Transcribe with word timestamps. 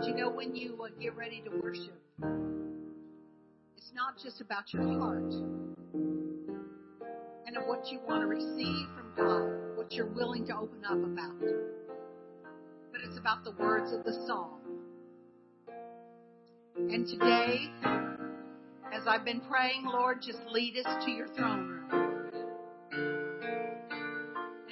But 0.00 0.08
you 0.08 0.14
know, 0.14 0.30
when 0.30 0.56
you 0.56 0.78
uh, 0.82 0.88
get 0.98 1.14
ready 1.14 1.42
to 1.42 1.50
worship, 1.62 2.00
it's 3.76 3.92
not 3.94 4.14
just 4.22 4.40
about 4.40 4.72
your 4.72 4.98
heart 4.98 5.30
and 7.46 7.54
of 7.54 7.66
what 7.66 7.86
you 7.92 8.00
want 8.08 8.22
to 8.22 8.26
receive 8.26 8.86
from 8.96 9.12
God, 9.14 9.76
what 9.76 9.92
you're 9.92 10.06
willing 10.06 10.46
to 10.46 10.56
open 10.56 10.86
up 10.86 10.96
about, 10.96 11.38
but 12.90 13.02
it's 13.04 13.18
about 13.18 13.44
the 13.44 13.50
words 13.50 13.92
of 13.92 14.02
the 14.04 14.14
song. 14.26 14.60
And 16.78 17.06
today, 17.06 17.70
as 18.94 19.06
I've 19.06 19.26
been 19.26 19.42
praying, 19.50 19.84
Lord, 19.84 20.22
just 20.22 20.40
lead 20.50 20.78
us 20.78 21.04
to 21.04 21.10
your 21.10 21.28
throne 21.34 21.68
room. 21.68 21.90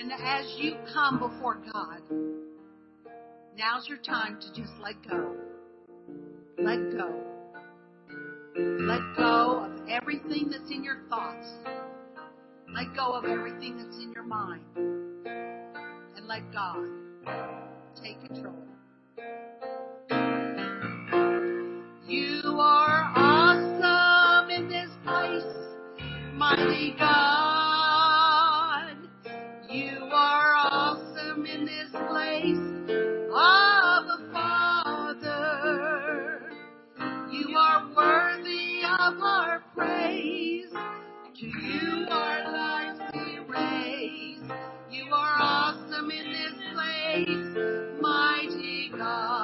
And 0.01 0.11
as 0.11 0.55
you 0.57 0.77
come 0.95 1.19
before 1.19 1.59
God, 1.71 2.01
Now's 3.59 3.89
your 3.89 3.99
time 3.99 4.39
to 4.41 4.53
just 4.55 4.73
let 4.81 4.95
go. 5.11 5.35
Let 6.59 6.79
go. 6.97 7.13
Let 8.57 9.01
go 9.17 9.65
of 9.65 9.89
everything 9.89 10.49
that's 10.49 10.71
in 10.71 10.85
your 10.85 11.01
thoughts. 11.11 11.49
Let 12.73 12.95
go 12.95 13.15
of 13.15 13.25
everything 13.25 13.77
that's 13.77 13.97
in 13.97 14.13
your 14.13 14.23
mind. 14.23 14.63
And 14.77 16.29
let 16.29 16.53
God 16.53 16.87
take 18.01 18.25
control. 18.25 18.55
You 22.07 22.61
are 22.61 23.13
awesome 23.17 24.51
in 24.51 24.69
this 24.69 24.91
place, 25.05 25.43
mighty 26.35 26.95
God. 26.97 27.28
God. 48.99 49.38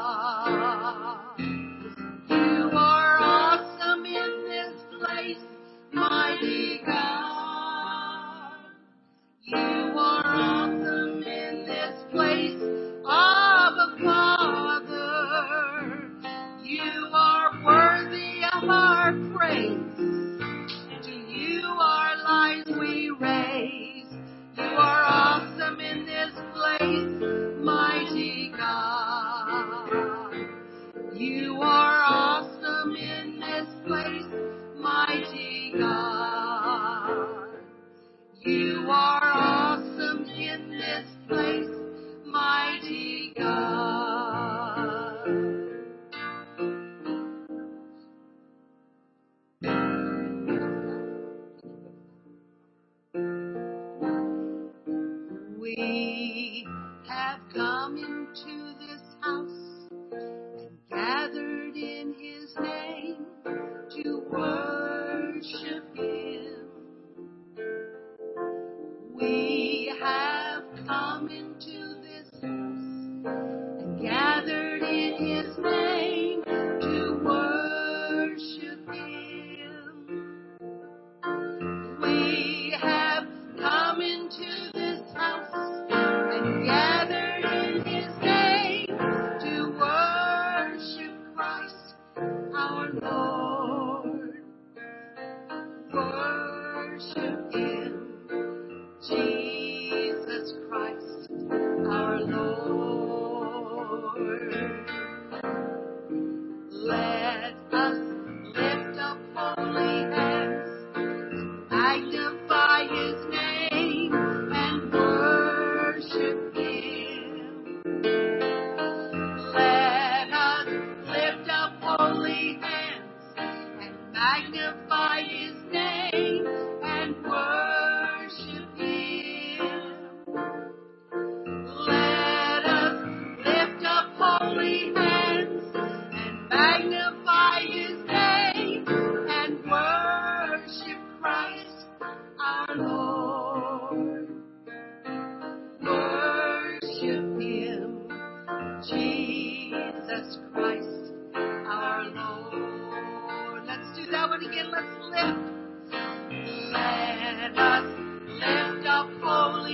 Jesus. 78.94 79.43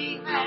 we 0.00 0.39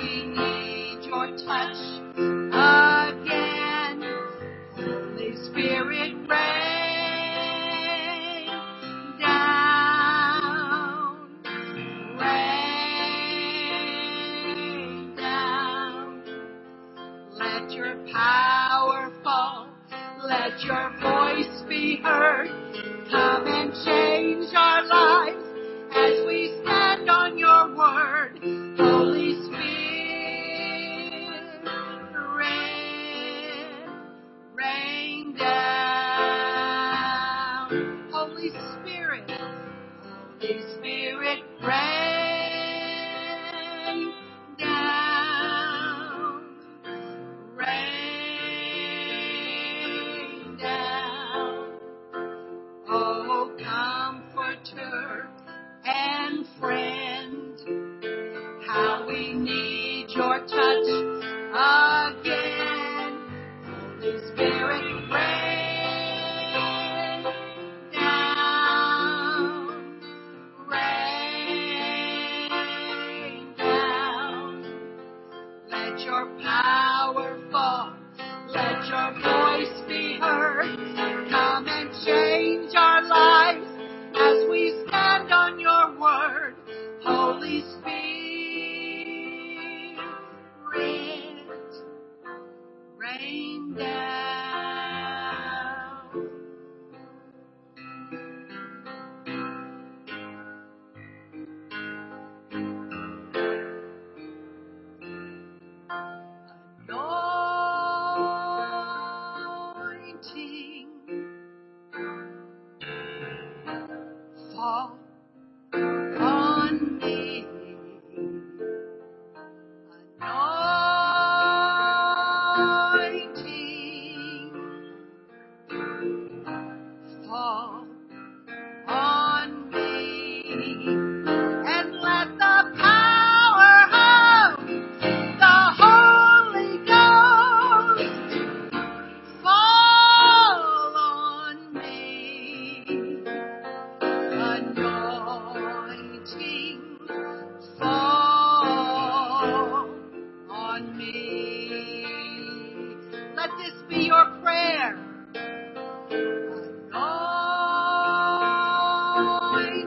Thank 0.00 0.36
you. 0.38 0.49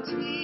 Anointing 0.06 0.43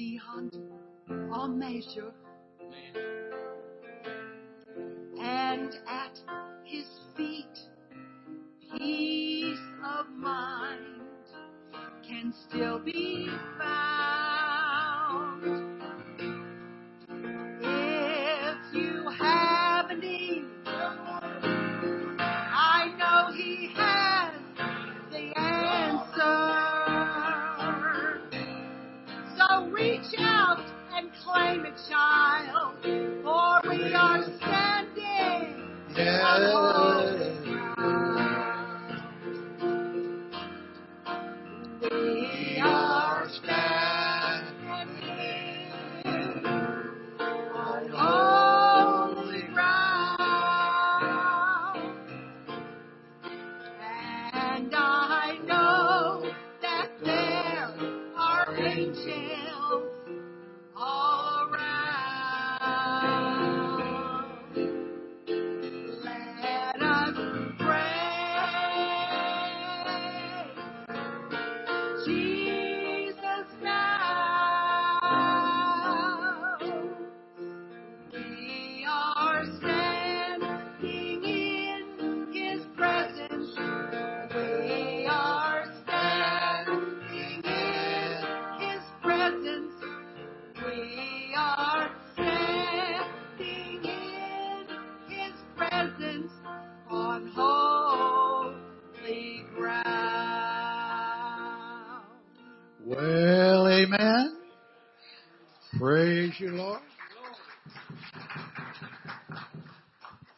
beyond 0.00 0.56
all 1.30 1.46
measure. 1.46 2.10
And 5.20 5.70
at 5.86 6.18
his 6.64 6.86
feet, 7.14 7.58
peace 8.78 9.58
of 9.84 10.08
mind 10.16 11.26
can 12.08 12.32
still 12.48 12.78
be 12.78 13.28
found. 13.58 13.89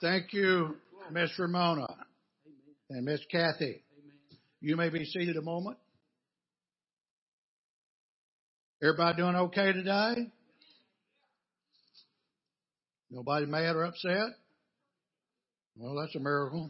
Thank 0.02 0.32
you, 0.32 0.74
Miss 1.12 1.30
Ramona 1.38 1.86
and 2.90 3.04
Miss 3.04 3.20
Kathy. 3.30 3.84
You 4.60 4.76
may 4.76 4.88
be 4.88 5.04
seated 5.04 5.36
a 5.36 5.42
moment. 5.42 5.76
Everybody 8.82 9.18
doing 9.18 9.36
okay 9.36 9.72
today? 9.72 10.26
Nobody 13.12 13.46
mad 13.46 13.76
or 13.76 13.84
upset? 13.84 14.30
Well, 15.76 15.94
that's 15.94 16.16
a 16.16 16.18
miracle. 16.18 16.68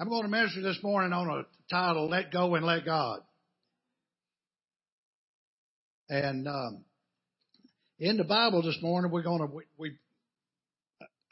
I'm 0.00 0.08
going 0.08 0.22
to 0.22 0.28
minister 0.28 0.62
this 0.62 0.78
morning 0.82 1.12
on 1.12 1.28
a 1.28 1.42
title, 1.68 2.08
Let 2.08 2.32
Go 2.32 2.54
and 2.54 2.64
Let 2.64 2.86
God. 2.86 3.20
And 6.08 6.48
um, 6.48 6.84
in 7.98 8.16
the 8.16 8.24
Bible 8.24 8.62
this 8.62 8.78
morning, 8.80 9.10
we're 9.10 9.22
going 9.22 9.40
to, 9.40 9.54
we, 9.54 9.64
we 9.76 9.98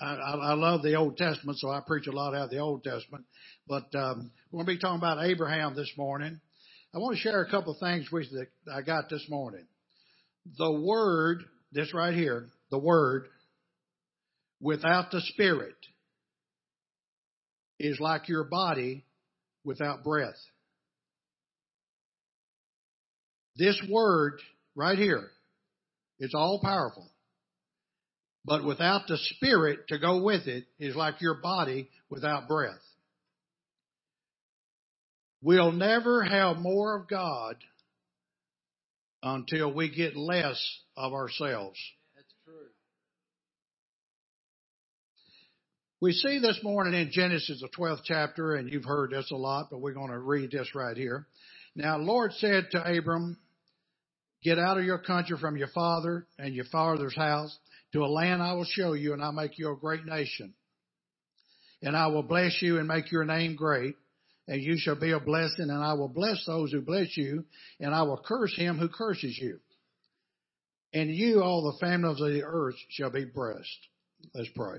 I, 0.05 0.35
I 0.35 0.55
love 0.55 0.83
the 0.83 0.95
Old 0.97 1.17
Testament, 1.17 1.59
so 1.59 1.71
I 1.71 1.81
preach 1.87 2.07
a 2.07 2.13
lot 2.13 2.35
out 2.35 2.45
of 2.45 2.51
the 2.51 2.59
Old 2.59 2.85
Testament. 2.85 3.25
But 3.67 3.95
um, 3.95 4.31
we're 4.51 4.59
going 4.59 4.67
to 4.67 4.73
be 4.75 4.79
talking 4.79 4.99
about 4.99 5.25
Abraham 5.25 5.75
this 5.75 5.93
morning. 5.97 6.41
I 6.95 6.99
want 6.99 7.17
to 7.17 7.21
share 7.23 7.43
a 7.43 7.51
couple 7.51 7.73
of 7.73 7.81
things 7.81 8.11
with 8.13 8.27
you 8.31 8.45
that 8.67 8.73
I 8.73 8.83
got 8.83 9.09
this 9.09 9.27
morning. 9.29 9.67
The 10.59 10.71
Word, 10.71 11.43
this 11.73 11.93
right 11.95 12.15
here, 12.15 12.47
the 12.71 12.79
Word, 12.79 13.27
without 14.61 15.11
the 15.11 15.21
Spirit, 15.21 15.75
is 17.81 17.99
like 17.99 18.29
your 18.29 18.45
body 18.45 19.05
without 19.65 20.05
breath. 20.05 20.39
This 23.57 23.81
Word 23.89 24.41
right 24.75 24.99
here 24.99 25.29
is 26.21 26.33
all 26.35 26.61
powerful. 26.63 27.11
But 28.45 28.65
without 28.65 29.07
the 29.09 29.17
Spirit 29.17 29.89
to 29.89 29.99
go 29.99 30.23
with 30.23 30.47
it 30.47 30.65
is 30.79 30.95
like 30.95 31.21
your 31.21 31.41
body 31.41 31.89
without 32.11 32.47
breath. 32.47 32.81
We'll 35.43 35.73
never 35.73 36.23
have 36.23 36.59
more 36.59 36.97
of 36.97 37.09
God 37.09 37.57
until 39.23 39.73
we 39.73 39.95
get 39.95 40.17
less 40.17 40.63
of 40.97 41.13
ourselves. 41.13 41.79
That's 42.15 42.35
true. 42.45 42.55
We 46.01 46.13
see 46.13 46.39
this 46.39 46.61
morning 46.63 46.95
in 46.95 47.11
Genesis, 47.13 47.63
the 47.63 47.69
12th 47.69 48.03
chapter, 48.05 48.55
and 48.55 48.71
you've 48.71 48.85
heard 48.85 49.11
this 49.11 49.31
a 49.31 49.37
lot, 49.37 49.69
but 49.71 49.81
we're 49.81 49.95
going 49.95 50.11
to 50.11 50.19
read 50.19 50.51
this 50.51 50.75
right 50.75 50.97
here. 50.97 51.27
Now, 51.75 51.97
Lord 51.97 52.33
said 52.35 52.69
to 52.73 52.83
Abram, 52.83 53.39
Get 54.43 54.59
out 54.59 54.77
of 54.77 54.85
your 54.85 54.99
country 54.99 55.39
from 55.41 55.57
your 55.57 55.69
father 55.69 56.27
and 56.39 56.55
your 56.55 56.67
father's 56.67 57.17
house 57.17 57.59
to 57.95 58.05
a 58.05 58.07
land 58.07 58.43
I 58.43 58.55
will 58.55 58.65
show 58.65 58.93
you, 58.93 59.13
and 59.13 59.23
I'll 59.23 59.33
make 59.33 59.57
you 59.57 59.71
a 59.71 59.77
great 59.77 60.05
nation. 60.05 60.53
And 61.81 61.97
I 61.97 62.09
will 62.09 62.25
bless 62.25 62.61
you 62.61 62.79
and 62.79 62.89
make 62.89 63.13
your 63.13 63.25
name 63.25 63.55
great, 63.55 63.95
and 64.49 64.61
you 64.61 64.75
shall 64.77 64.99
be 64.99 65.13
a 65.13 65.21
blessing, 65.21 65.71
and 65.71 65.83
I 65.83 65.93
will 65.95 66.09
bless 66.09 66.45
those 66.45 66.73
who 66.73 66.81
bless 66.81 67.17
you, 67.17 67.45
and 67.79 67.95
I 67.95 68.03
will 68.03 68.21
curse 68.23 68.55
him 68.57 68.79
who 68.79 68.89
curses 68.89 69.39
you. 69.41 69.61
And 70.93 71.09
you, 71.09 71.41
all 71.41 71.73
the 71.73 71.79
families 71.87 72.21
of 72.21 72.33
the 72.33 72.43
earth, 72.43 72.75
shall 72.91 73.11
be 73.11 73.27
blessed. 73.27 73.89
Let's 74.35 74.51
pray. 74.57 74.79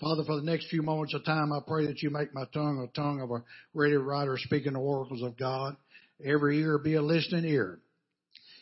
Father, 0.00 0.22
for 0.24 0.36
the 0.36 0.42
next 0.42 0.68
few 0.68 0.82
moments 0.82 1.14
of 1.14 1.24
time, 1.24 1.52
I 1.52 1.58
pray 1.66 1.86
that 1.86 2.00
you 2.00 2.10
make 2.10 2.32
my 2.32 2.44
tongue 2.52 2.88
a 2.88 2.96
tongue 2.96 3.22
of 3.22 3.30
a 3.32 3.42
ready 3.74 3.96
writer 3.96 4.38
speaking 4.38 4.74
the 4.74 4.78
oracles 4.78 5.22
of 5.22 5.36
God. 5.36 5.76
Every 6.24 6.60
ear 6.60 6.78
be 6.78 6.94
a 6.94 7.02
listening 7.02 7.44
ear, 7.44 7.80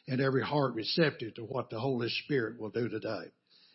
and 0.09 0.23
every 0.23 0.43
heart 0.43 0.75
receptive 0.75 1.35
to 1.35 1.43
what 1.43 1.69
the 1.69 1.79
Holy 1.79 2.09
Spirit 2.25 2.59
will 2.59 2.71
do 2.71 2.89
today. 2.89 3.31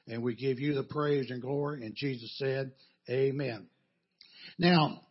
And 0.07 0.23
we 0.23 0.35
give 0.35 0.59
you 0.59 0.73
the 0.73 0.83
praise 0.83 1.29
and 1.31 1.41
glory. 1.41 1.85
And 1.85 1.95
Jesus 1.95 2.33
said, 2.37 2.71
Amen. 3.09 3.67
Now, 4.57 5.01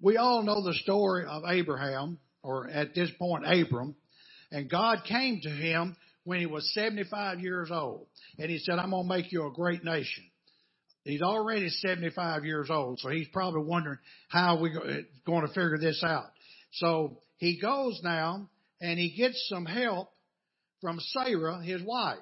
we 0.00 0.16
all 0.16 0.42
know 0.42 0.62
the 0.62 0.74
story 0.74 1.24
of 1.26 1.42
Abraham, 1.48 2.18
or 2.42 2.68
at 2.68 2.94
this 2.94 3.10
point, 3.18 3.44
Abram, 3.46 3.96
and 4.50 4.70
God 4.70 5.04
came 5.08 5.40
to 5.42 5.50
him 5.50 5.96
when 6.24 6.40
he 6.40 6.46
was 6.46 6.70
75 6.74 7.40
years 7.40 7.70
old. 7.70 8.06
And 8.38 8.50
he 8.50 8.58
said, 8.58 8.78
I'm 8.78 8.90
going 8.90 9.04
to 9.04 9.08
make 9.08 9.32
you 9.32 9.46
a 9.46 9.52
great 9.52 9.84
nation. 9.84 10.24
He's 11.04 11.22
already 11.22 11.68
75 11.68 12.44
years 12.44 12.68
old, 12.68 12.98
so 12.98 13.10
he's 13.10 13.28
probably 13.28 13.62
wondering 13.62 13.98
how 14.28 14.60
we're 14.60 15.04
going 15.24 15.46
to 15.46 15.48
figure 15.48 15.78
this 15.78 16.02
out. 16.04 16.26
So 16.72 17.20
he 17.36 17.60
goes 17.60 18.00
now 18.02 18.50
and 18.80 18.98
he 18.98 19.16
gets 19.16 19.46
some 19.48 19.66
help 19.66 20.10
from 20.80 20.98
Sarah, 21.00 21.62
his 21.62 21.80
wife. 21.82 22.18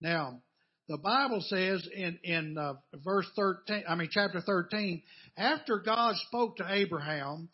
Now, 0.00 0.40
the 0.90 0.98
Bible 0.98 1.40
says 1.40 1.88
in, 1.94 2.18
in 2.24 2.58
uh, 2.58 2.72
verse 3.04 3.28
13, 3.36 3.84
I 3.88 3.94
mean, 3.94 4.08
chapter 4.10 4.40
13, 4.40 5.00
after 5.36 5.78
God 5.78 6.16
spoke 6.26 6.56
to 6.56 6.66
Abraham 6.68 7.48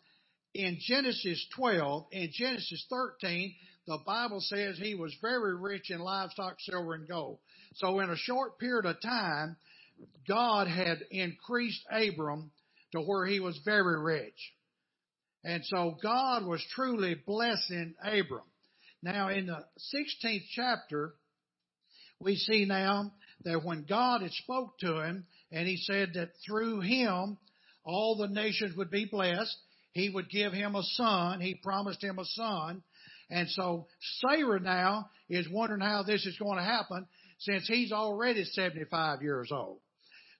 in 0.55 0.79
Genesis 0.81 1.45
12, 1.55 2.07
in 2.13 2.31
Genesis 2.33 2.83
13, 2.89 3.53
the 3.85 3.99
Bible 4.07 4.41
says 4.41 4.79
he 4.79 4.95
was 4.95 5.15
very 5.21 5.55
rich 5.55 5.91
in 5.91 5.99
livestock, 5.99 6.55
silver, 6.61 6.95
and 6.95 7.07
gold. 7.07 7.37
So 7.75 7.99
in 7.99 8.09
a 8.09 8.17
short 8.17 8.57
period 8.57 8.87
of 8.87 8.99
time, 9.03 9.55
God 10.27 10.67
had 10.67 11.03
increased 11.11 11.85
Abram 11.91 12.49
to 12.93 13.01
where 13.01 13.27
he 13.27 13.39
was 13.39 13.59
very 13.63 14.01
rich. 14.01 14.51
And 15.43 15.63
so 15.63 15.95
God 16.01 16.43
was 16.43 16.65
truly 16.73 17.13
blessing 17.13 17.93
Abram. 18.03 18.41
Now 19.03 19.29
in 19.29 19.45
the 19.45 19.63
16th 19.95 20.45
chapter, 20.55 21.13
we 22.19 22.35
see 22.35 22.65
now 22.65 23.11
that 23.43 23.63
when 23.63 23.85
God 23.87 24.21
had 24.21 24.31
spoke 24.31 24.77
to 24.79 25.01
him 25.01 25.25
and 25.51 25.67
he 25.67 25.77
said 25.77 26.11
that 26.15 26.31
through 26.45 26.81
him 26.81 27.37
all 27.83 28.17
the 28.17 28.27
nations 28.27 28.75
would 28.75 28.91
be 28.91 29.05
blessed, 29.05 29.55
he 29.93 30.09
would 30.09 30.29
give 30.29 30.53
him 30.53 30.75
a 30.75 30.83
son. 30.83 31.39
He 31.41 31.55
promised 31.55 32.03
him 32.03 32.19
a 32.19 32.25
son. 32.25 32.83
And 33.29 33.49
so 33.49 33.87
Sarah 34.19 34.59
now 34.59 35.09
is 35.29 35.47
wondering 35.49 35.81
how 35.81 36.03
this 36.03 36.25
is 36.25 36.37
going 36.37 36.57
to 36.57 36.63
happen 36.63 37.07
since 37.39 37.67
he's 37.67 37.91
already 37.91 38.43
75 38.43 39.21
years 39.21 39.49
old. 39.51 39.79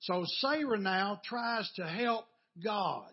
So 0.01 0.25
Sarah 0.39 0.77
now 0.77 1.21
tries 1.23 1.69
to 1.75 1.85
help 1.87 2.25
God. 2.63 3.11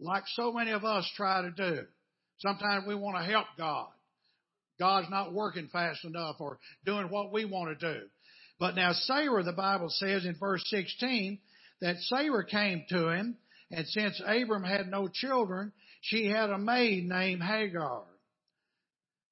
Like 0.00 0.24
so 0.34 0.52
many 0.52 0.72
of 0.72 0.84
us 0.84 1.08
try 1.16 1.42
to 1.42 1.50
do. 1.50 1.82
Sometimes 2.38 2.86
we 2.86 2.94
want 2.94 3.16
to 3.16 3.30
help 3.30 3.46
God. 3.56 3.88
God's 4.78 5.10
not 5.10 5.32
working 5.32 5.68
fast 5.72 6.04
enough 6.04 6.36
or 6.40 6.58
doing 6.84 7.06
what 7.08 7.32
we 7.32 7.44
want 7.44 7.78
to 7.78 7.94
do. 7.94 8.00
But 8.58 8.76
now 8.76 8.92
Sarah, 8.92 9.42
the 9.42 9.52
Bible 9.52 9.88
says 9.90 10.24
in 10.24 10.36
verse 10.38 10.62
16, 10.66 11.38
that 11.80 11.98
Sarah 12.00 12.46
came 12.46 12.84
to 12.88 13.08
him, 13.08 13.36
and 13.70 13.86
since 13.88 14.20
Abram 14.24 14.64
had 14.64 14.86
no 14.88 15.08
children, 15.08 15.72
she 16.00 16.26
had 16.26 16.50
a 16.50 16.58
maid 16.58 17.04
named 17.04 17.42
Hagar. 17.42 18.04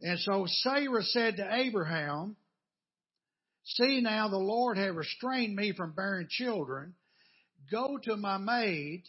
And 0.00 0.18
so 0.18 0.44
Sarah 0.46 1.02
said 1.02 1.36
to 1.36 1.54
Abraham, 1.54 2.36
See 3.64 4.00
now 4.00 4.28
the 4.28 4.36
Lord 4.36 4.76
have 4.76 4.96
restrained 4.96 5.54
me 5.54 5.72
from 5.72 5.92
bearing 5.92 6.26
children. 6.28 6.94
Go 7.70 7.96
to 8.04 8.16
my 8.16 8.36
maid, 8.38 9.04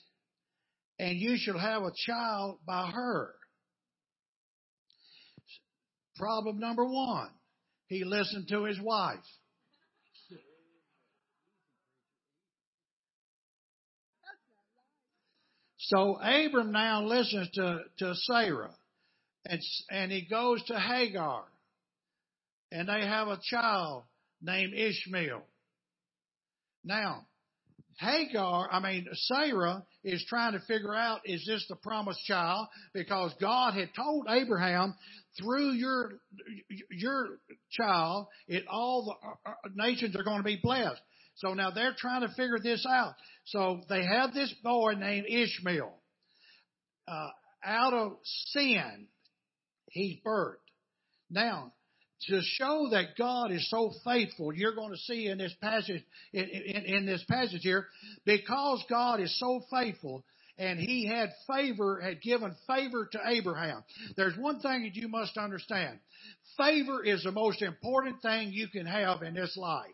and 0.99 1.17
you 1.17 1.37
shall 1.37 1.57
have 1.57 1.81
a 1.81 1.91
child 2.05 2.59
by 2.65 2.91
her. 2.91 3.33
Problem 6.15 6.60
number 6.60 6.86
one, 6.86 7.29
he 7.88 8.03
listened 8.03 8.48
to 8.50 8.65
his 8.65 8.79
wife. 8.79 9.20
So 15.77 16.17
Abram 16.22 16.72
now 16.72 17.03
listens 17.03 17.50
to, 17.55 17.79
to 18.00 18.15
Sarah 18.15 18.74
and, 19.46 19.60
and 19.91 20.12
he 20.12 20.25
goes 20.29 20.63
to 20.65 20.79
Hagar 20.79 21.43
and 22.72 22.88
they 22.88 23.01
have 23.05 23.27
a 23.27 23.39
child 23.43 24.03
named 24.41 24.74
Ishmael. 24.74 25.43
Now, 26.84 27.27
Hagar, 28.00 28.69
I 28.71 28.79
mean, 28.79 29.07
Sarah 29.13 29.83
is 30.03 30.25
trying 30.27 30.53
to 30.53 30.59
figure 30.62 30.93
out, 30.93 31.21
is 31.25 31.45
this 31.45 31.65
the 31.69 31.75
promised 31.75 32.23
child? 32.25 32.67
Because 32.93 33.33
God 33.39 33.73
had 33.73 33.89
told 33.95 34.27
Abraham, 34.29 34.95
through 35.39 35.71
your, 35.71 36.13
your 36.91 37.39
child, 37.71 38.27
it, 38.47 38.65
all 38.69 39.05
the 39.05 39.50
uh, 39.50 39.53
uh, 39.53 39.69
nations 39.75 40.15
are 40.15 40.23
going 40.23 40.38
to 40.38 40.43
be 40.43 40.59
blessed. 40.62 41.01
So 41.35 41.53
now 41.53 41.71
they're 41.71 41.95
trying 41.97 42.21
to 42.21 42.29
figure 42.29 42.59
this 42.62 42.85
out. 42.88 43.15
So 43.45 43.81
they 43.89 44.06
have 44.06 44.34
this 44.34 44.53
boy 44.63 44.93
named 44.93 45.25
Ishmael. 45.27 45.93
Uh, 47.08 47.27
out 47.65 47.93
of 47.93 48.17
sin, 48.23 49.08
he's 49.89 50.17
birthed. 50.25 50.56
Now, 51.29 51.73
to 52.29 52.41
show 52.41 52.88
that 52.91 53.17
God 53.17 53.51
is 53.51 53.69
so 53.69 53.91
faithful, 54.03 54.53
you're 54.53 54.75
going 54.75 54.91
to 54.91 54.97
see 54.97 55.27
in 55.27 55.38
this 55.38 55.53
passage, 55.62 56.03
in, 56.31 56.43
in, 56.43 56.86
in, 56.86 57.05
this 57.05 57.23
passage 57.29 57.62
here, 57.62 57.88
because 58.25 58.83
God 58.89 59.19
is 59.19 59.38
so 59.39 59.62
faithful 59.71 60.23
and 60.57 60.79
he 60.79 61.07
had 61.07 61.29
favor, 61.47 61.99
had 61.99 62.21
given 62.21 62.55
favor 62.67 63.09
to 63.12 63.19
Abraham. 63.25 63.83
There's 64.15 64.38
one 64.38 64.59
thing 64.59 64.83
that 64.83 64.95
you 64.95 65.07
must 65.07 65.38
understand. 65.38 65.99
Favor 66.57 67.03
is 67.03 67.23
the 67.23 67.31
most 67.31 67.62
important 67.62 68.21
thing 68.21 68.51
you 68.51 68.67
can 68.67 68.86
have 68.86 69.23
in 69.23 69.33
this 69.33 69.57
life. 69.57 69.91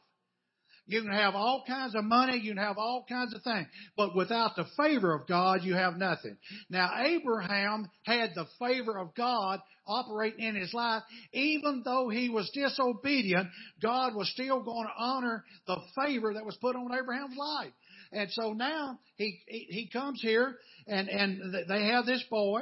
You 0.89 1.04
can 1.04 1.12
have 1.12 1.36
all 1.36 1.63
kinds 1.67 1.93
of 1.93 2.04
money, 2.04 2.39
you 2.39 2.56
can 2.56 2.63
have 2.63 2.80
all 2.80 3.06
kinds 3.08 3.36
of 3.36 3.43
things, 3.43 3.67
but 3.95 4.15
without 4.15 4.56
the 4.56 4.65
favor 4.75 5.13
of 5.13 5.28
God, 5.28 5.63
you 5.63 5.75
have 5.75 5.97
nothing. 5.97 6.36
Now, 6.67 6.89
Abraham 7.06 7.91
had 8.08 8.32
the 8.34 8.47
favor 8.58 8.97
of 8.97 9.13
God 9.13 9.60
operating 9.86 10.43
in 10.43 10.56
his 10.56 10.73
life. 10.73 11.04
Even 11.32 11.84
though 11.86 12.10
he 12.10 12.30
was 12.30 12.49
disobedient, 12.56 13.49
God 13.80 14.15
was 14.15 14.32
still 14.32 14.63
going 14.63 14.88
to 14.88 14.93
honor 14.97 15.45
the 15.67 15.78
favor 16.04 16.34
that 16.34 16.43
was 16.43 16.58
put 16.60 16.75
on 16.75 16.91
Abraham's 16.91 17.38
life. 17.38 17.71
And 18.12 18.32
so 18.32 18.54
now 18.54 18.97
he, 19.15 19.41
he, 19.47 19.67
he 19.69 19.89
comes 19.93 20.19
here 20.19 20.56
and, 20.88 21.08
and 21.08 21.54
they 21.69 21.86
have 21.86 22.08
this 22.08 22.23
boy 22.32 22.62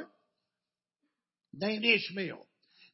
named 1.54 1.82
Ishmael. 1.82 2.44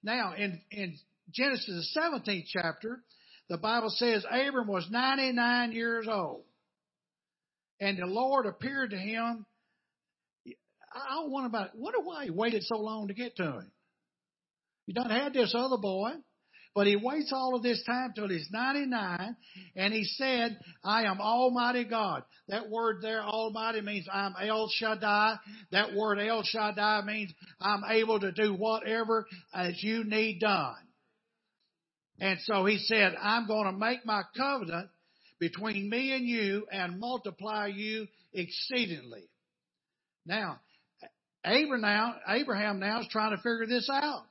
Now, 0.05 0.35
in, 0.37 0.61
in 0.71 0.97
Genesis, 1.33 1.93
the 1.93 2.01
17th 2.01 2.45
chapter, 2.53 3.03
the 3.49 3.59
Bible 3.59 3.91
says 3.91 4.25
Abram 4.31 4.69
was 4.69 4.87
99 4.91 5.73
years 5.73 6.07
old. 6.11 6.45
And 7.81 7.99
the 7.99 8.07
Lord 8.07 8.47
appeared 8.47 8.91
to 8.91 8.99
him. 8.99 9.45
I 10.93 11.25
wonder 11.27 11.49
about 11.49 11.67
it. 11.69 11.73
wonder 11.75 12.01
why 12.01 12.25
he 12.25 12.31
waited 12.31 12.63
so 12.63 12.79
long 12.79 13.09
to 13.09 13.15
get 13.15 13.37
to 13.37 13.45
him. 13.45 13.73
He 14.87 14.93
done 14.93 15.11
had 15.11 15.33
this 15.33 15.55
other 15.57 15.77
boy, 15.77 16.11
but 16.75 16.87
he 16.87 16.97
waits 16.97 17.33
all 17.33 17.55
of 17.55 17.63
this 17.63 17.83
time 17.85 18.13
till 18.15 18.29
he's 18.29 18.49
99, 18.51 19.37
and 19.77 19.95
he 19.95 20.05
said, 20.05 20.59
I 20.85 21.05
am 21.05 21.21
Almighty 21.21 21.85
God. 21.85 22.23
That 22.49 22.69
word 22.69 22.99
there, 23.01 23.23
Almighty, 23.23 23.81
means 23.81 24.07
I'm 24.13 24.35
El 24.41 24.69
Shaddai. 24.69 25.37
That 25.73 25.95
word 25.95 26.19
El 26.19 26.43
Shaddai 26.45 27.03
means 27.05 27.33
I'm 27.61 27.83
able 27.91 28.21
to 28.21 28.31
do 28.31 28.55
whatever 28.55 29.27
as 29.55 29.83
you 29.83 30.05
need 30.05 30.41
done. 30.41 30.77
And 32.21 32.39
so 32.45 32.65
he 32.65 32.79
said, 32.79 33.15
I'm 33.21 33.47
going 33.47 33.67
to 33.67 33.79
make 33.79 34.07
my 34.07 34.23
covenant 34.37 34.89
between 35.41 35.91
me 35.91 36.13
and 36.13 36.27
you 36.27 36.67
and 36.71 37.01
multiply 37.01 37.67
you 37.67 38.07
exceedingly. 38.33 39.25
Now, 40.25 40.61
Abraham 41.45 42.81
now, 42.81 43.01
is 43.01 43.09
trying 43.11 43.33
to 43.33 43.37
figure 43.39 43.67
this 43.69 43.89
out. 43.93 44.25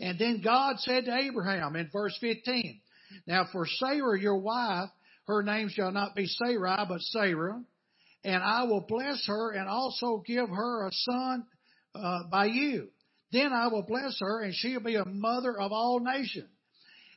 And 0.00 0.18
then 0.18 0.40
God 0.42 0.78
said 0.78 1.04
to 1.04 1.16
Abraham 1.16 1.76
in 1.76 1.90
verse 1.92 2.16
15, 2.20 2.80
Now 3.26 3.46
for 3.52 3.66
Sarah 3.66 4.18
your 4.18 4.38
wife, 4.38 4.88
her 5.26 5.42
name 5.42 5.68
shall 5.68 5.92
not 5.92 6.14
be 6.14 6.26
Sarai, 6.26 6.84
but 6.88 7.00
Sarah, 7.00 7.62
and 8.24 8.42
I 8.42 8.64
will 8.64 8.80
bless 8.80 9.24
her 9.26 9.52
and 9.52 9.68
also 9.68 10.22
give 10.26 10.48
her 10.48 10.86
a 10.86 10.92
son 10.92 11.44
uh, 11.94 12.24
by 12.30 12.46
you. 12.46 12.88
Then 13.32 13.52
I 13.52 13.68
will 13.68 13.82
bless 13.82 14.18
her, 14.20 14.42
and 14.42 14.54
she'll 14.54 14.80
be 14.80 14.96
a 14.96 15.04
mother 15.04 15.58
of 15.58 15.72
all 15.72 16.00
nations. 16.00 16.50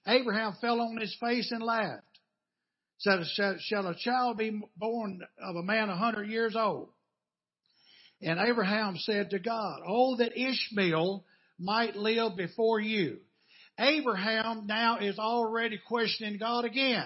Abraham 0.08 0.56
fell 0.62 0.80
on 0.80 0.98
his 0.98 1.16
face 1.20 1.52
and 1.52 1.62
laughed. 1.64 2.04
Said, 3.00 3.20
Shall 3.60 3.88
a 3.88 3.96
child 3.96 4.38
be 4.38 4.62
born 4.78 5.22
of 5.44 5.56
a 5.56 5.64
man 5.64 5.90
a 5.90 5.98
hundred 5.98 6.30
years 6.30 6.56
old? 6.56 6.90
And 8.22 8.40
Abraham 8.40 8.96
said 8.98 9.32
to 9.32 9.40
God, 9.40 9.82
Oh, 9.86 10.16
that 10.18 10.38
Ishmael 10.38 11.26
might 11.60 11.96
live 11.96 12.38
before 12.38 12.80
you. 12.80 13.18
Abraham 13.78 14.68
now 14.68 15.00
is 15.00 15.20
already 15.20 15.80
questioning 15.86 16.38
God 16.38 16.64
again. 16.64 17.06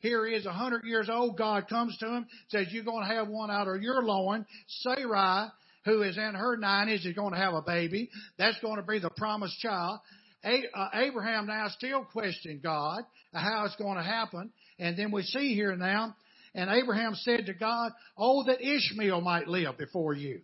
Here 0.00 0.26
he 0.26 0.34
is 0.34 0.46
a 0.46 0.52
hundred 0.52 0.84
years 0.84 1.10
old. 1.10 1.36
God 1.36 1.68
comes 1.68 1.96
to 1.98 2.06
him, 2.06 2.26
says, 2.48 2.68
you're 2.70 2.84
going 2.84 3.06
to 3.06 3.14
have 3.14 3.28
one 3.28 3.50
out 3.50 3.68
of 3.68 3.82
your 3.82 4.02
loin. 4.02 4.46
Sarai, 4.66 5.48
who 5.84 6.02
is 6.02 6.16
in 6.16 6.34
her 6.34 6.56
nineties, 6.56 7.04
is 7.04 7.14
going 7.14 7.32
to 7.32 7.38
have 7.38 7.54
a 7.54 7.62
baby. 7.62 8.10
That's 8.38 8.58
going 8.60 8.76
to 8.76 8.82
be 8.82 8.98
the 8.98 9.10
promised 9.10 9.58
child. 9.60 10.00
Uh, 10.42 10.88
Abraham 10.94 11.46
now 11.46 11.68
still 11.68 12.04
questioned 12.04 12.62
God, 12.62 13.02
how 13.32 13.64
it's 13.66 13.76
going 13.76 13.96
to 13.96 14.02
happen. 14.02 14.50
And 14.78 14.96
then 14.96 15.12
we 15.12 15.22
see 15.22 15.54
here 15.54 15.76
now, 15.76 16.16
and 16.54 16.70
Abraham 16.70 17.14
said 17.14 17.46
to 17.46 17.54
God, 17.54 17.92
Oh, 18.16 18.44
that 18.44 18.60
Ishmael 18.60 19.20
might 19.20 19.48
live 19.48 19.76
before 19.76 20.14
you. 20.14 20.40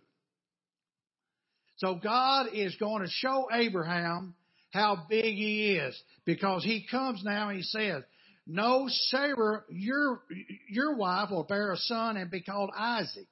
So 1.77 1.95
God 1.95 2.47
is 2.53 2.75
going 2.75 3.03
to 3.03 3.09
show 3.09 3.47
Abraham 3.51 4.35
how 4.71 5.05
big 5.09 5.35
he 5.35 5.75
is 5.75 5.99
because 6.25 6.63
he 6.63 6.85
comes 6.89 7.23
now 7.23 7.49
and 7.49 7.57
he 7.57 7.63
says, 7.63 8.03
no, 8.47 8.85
Sarah, 8.87 9.63
your, 9.69 10.21
your 10.69 10.95
wife 10.95 11.29
will 11.31 11.43
bear 11.43 11.73
a 11.73 11.77
son 11.77 12.15
and 12.15 12.31
be 12.31 12.41
called 12.41 12.71
Isaac. 12.75 13.27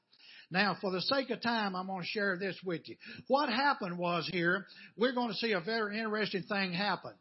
Now, 0.51 0.77
for 0.79 0.91
the 0.91 1.01
sake 1.01 1.29
of 1.31 1.41
time, 1.41 1.75
I'm 1.75 1.87
going 1.87 2.01
to 2.01 2.07
share 2.07 2.37
this 2.37 2.57
with 2.63 2.87
you. 2.87 2.95
What 3.27 3.49
happened 3.49 3.97
was 3.97 4.29
here, 4.31 4.65
we're 4.97 5.13
going 5.13 5.29
to 5.29 5.35
see 5.35 5.53
a 5.53 5.59
very 5.59 5.97
interesting 5.97 6.43
thing 6.43 6.73
happen. 6.73 7.13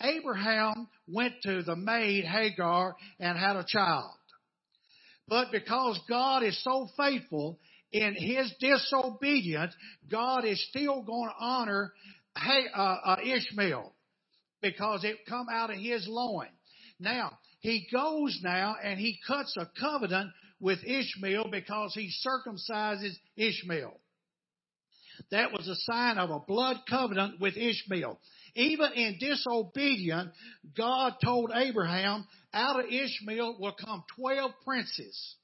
Abraham 0.00 0.88
went 1.06 1.34
to 1.42 1.62
the 1.62 1.76
maid 1.76 2.24
Hagar 2.24 2.96
and 3.20 3.38
had 3.38 3.56
a 3.56 3.64
child. 3.66 4.10
But 5.28 5.52
because 5.52 5.98
God 6.08 6.42
is 6.42 6.62
so 6.62 6.88
faithful, 6.96 7.58
in 7.94 8.14
his 8.16 8.52
disobedience, 8.58 9.72
God 10.10 10.44
is 10.44 10.62
still 10.68 11.02
going 11.02 11.30
to 11.30 11.44
honor 11.44 11.92
uh, 12.36 12.80
uh, 12.80 13.16
Ishmael 13.24 13.94
because 14.60 15.04
it 15.04 15.18
come 15.28 15.46
out 15.50 15.70
of 15.70 15.76
his 15.76 16.04
loin. 16.08 16.48
Now, 16.98 17.38
he 17.60 17.86
goes 17.92 18.40
now 18.42 18.76
and 18.82 18.98
he 18.98 19.18
cuts 19.26 19.56
a 19.56 19.70
covenant 19.80 20.30
with 20.60 20.78
Ishmael 20.84 21.48
because 21.50 21.94
he 21.94 22.10
circumcises 22.26 23.14
Ishmael. 23.36 23.98
That 25.30 25.52
was 25.52 25.68
a 25.68 25.76
sign 25.76 26.18
of 26.18 26.30
a 26.30 26.40
blood 26.40 26.78
covenant 26.88 27.40
with 27.40 27.56
Ishmael. 27.56 28.18
Even 28.56 28.92
in 28.92 29.18
disobedience, 29.18 30.30
God 30.76 31.14
told 31.22 31.50
Abraham, 31.54 32.26
out 32.52 32.80
of 32.80 32.86
Ishmael 32.90 33.56
will 33.58 33.74
come 33.78 34.04
12 34.16 34.50
princes. 34.64 35.36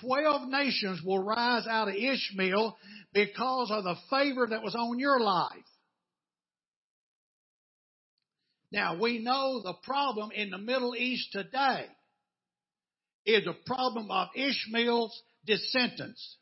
Twelve 0.00 0.48
nations 0.48 1.02
will 1.04 1.22
rise 1.22 1.66
out 1.66 1.88
of 1.88 1.94
Ishmael 1.94 2.76
because 3.12 3.70
of 3.70 3.84
the 3.84 3.96
favor 4.08 4.46
that 4.46 4.62
was 4.62 4.74
on 4.74 4.98
your 4.98 5.20
life. 5.20 5.50
Now 8.72 9.00
we 9.00 9.18
know 9.18 9.62
the 9.62 9.74
problem 9.82 10.30
in 10.30 10.50
the 10.50 10.58
Middle 10.58 10.94
East 10.94 11.32
today 11.32 11.86
is 13.26 13.46
a 13.46 13.54
problem 13.66 14.10
of 14.10 14.28
Ishmael's 14.34 15.18
descendants. 15.46 16.36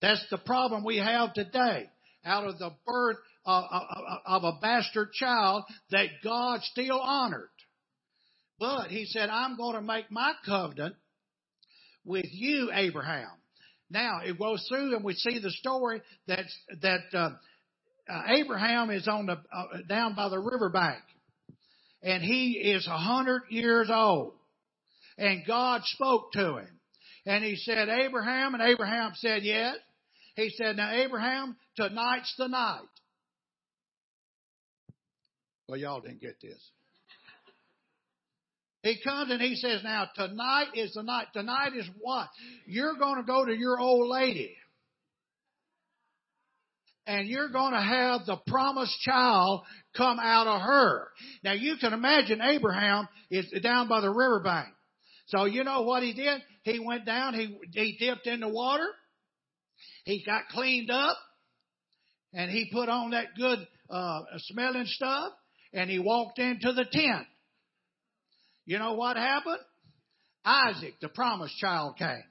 That's 0.00 0.24
the 0.30 0.38
problem 0.38 0.84
we 0.84 0.98
have 0.98 1.34
today. 1.34 1.86
Out 2.24 2.46
of 2.46 2.58
the 2.58 2.70
birth 2.86 3.16
of, 3.44 4.44
a 4.44 4.58
bastard 4.60 5.12
child 5.12 5.64
that 5.90 6.06
God 6.22 6.60
still 6.62 7.00
honored. 7.00 7.48
But 8.58 8.88
he 8.88 9.06
said, 9.06 9.30
I'm 9.30 9.56
going 9.56 9.74
to 9.74 9.82
make 9.82 10.10
my 10.10 10.32
covenant 10.44 10.96
with 12.04 12.26
you, 12.30 12.70
Abraham. 12.74 13.30
Now 13.90 14.20
it 14.24 14.38
goes 14.38 14.64
through, 14.68 14.94
and 14.94 15.04
we 15.04 15.14
see 15.14 15.38
the 15.40 15.50
story 15.50 16.00
that 16.28 16.44
that 16.82 17.00
uh, 17.12 17.30
uh, 18.08 18.22
Abraham 18.28 18.90
is 18.90 19.08
on 19.08 19.26
the 19.26 19.32
uh, 19.32 19.78
down 19.88 20.14
by 20.14 20.28
the 20.28 20.38
riverbank, 20.38 21.02
and 22.02 22.22
he 22.22 22.52
is 22.52 22.86
a 22.86 22.96
hundred 22.96 23.42
years 23.50 23.90
old, 23.92 24.34
and 25.20 25.46
God 25.46 25.82
spoke 25.84 26.32
to 26.32 26.56
him, 26.56 26.80
and 27.26 27.44
he 27.44 27.54
said, 27.54 27.88
Abraham, 27.88 28.54
and 28.54 28.62
Abraham 28.62 29.12
said, 29.14 29.44
yes. 29.44 29.76
He 30.34 30.50
said, 30.56 30.76
now 30.76 30.92
Abraham, 30.92 31.56
tonight's 31.76 32.34
the 32.38 32.48
night. 32.48 32.80
Well, 35.68 35.78
y'all 35.78 36.00
didn't 36.00 36.20
get 36.20 36.40
this. 36.40 36.58
He 38.82 38.98
comes 39.04 39.30
and 39.30 39.42
he 39.42 39.56
says, 39.56 39.82
now 39.84 40.08
tonight 40.16 40.68
is 40.74 40.94
the 40.94 41.02
night. 41.02 41.26
Tonight 41.34 41.72
is 41.76 41.86
what? 42.00 42.28
You're 42.66 42.96
going 42.96 43.16
to 43.16 43.26
go 43.26 43.44
to 43.44 43.54
your 43.54 43.78
old 43.78 44.08
lady. 44.08 44.56
And 47.06 47.28
you're 47.28 47.50
going 47.50 47.72
to 47.72 47.80
have 47.80 48.24
the 48.24 48.38
promised 48.46 48.98
child 49.00 49.62
come 49.96 50.18
out 50.18 50.46
of 50.46 50.62
her. 50.62 51.08
Now 51.44 51.52
you 51.52 51.76
can 51.78 51.92
imagine 51.92 52.40
Abraham 52.40 53.06
is 53.30 53.52
down 53.62 53.88
by 53.88 54.00
the 54.00 54.10
riverbank. 54.10 54.68
So 55.30 55.44
you 55.44 55.64
know 55.64 55.82
what 55.82 56.02
he 56.02 56.12
did? 56.12 56.42
He 56.62 56.78
went 56.78 57.06
down, 57.06 57.34
he, 57.34 57.56
he 57.72 57.96
dipped 57.98 58.26
in 58.26 58.40
the 58.40 58.48
water, 58.48 58.86
he 60.04 60.24
got 60.24 60.48
cleaned 60.48 60.90
up, 60.90 61.16
and 62.34 62.50
he 62.50 62.68
put 62.72 62.88
on 62.88 63.10
that 63.10 63.26
good 63.36 63.66
uh, 63.88 64.20
smelling 64.38 64.86
stuff, 64.86 65.32
and 65.72 65.88
he 65.88 65.98
walked 65.98 66.38
into 66.38 66.72
the 66.72 66.84
tent. 66.84 67.26
You 68.66 68.78
know 68.78 68.94
what 68.94 69.16
happened? 69.16 69.58
Isaac, 70.44 70.94
the 71.00 71.08
promised 71.08 71.56
child, 71.58 71.96
came. 71.96 72.22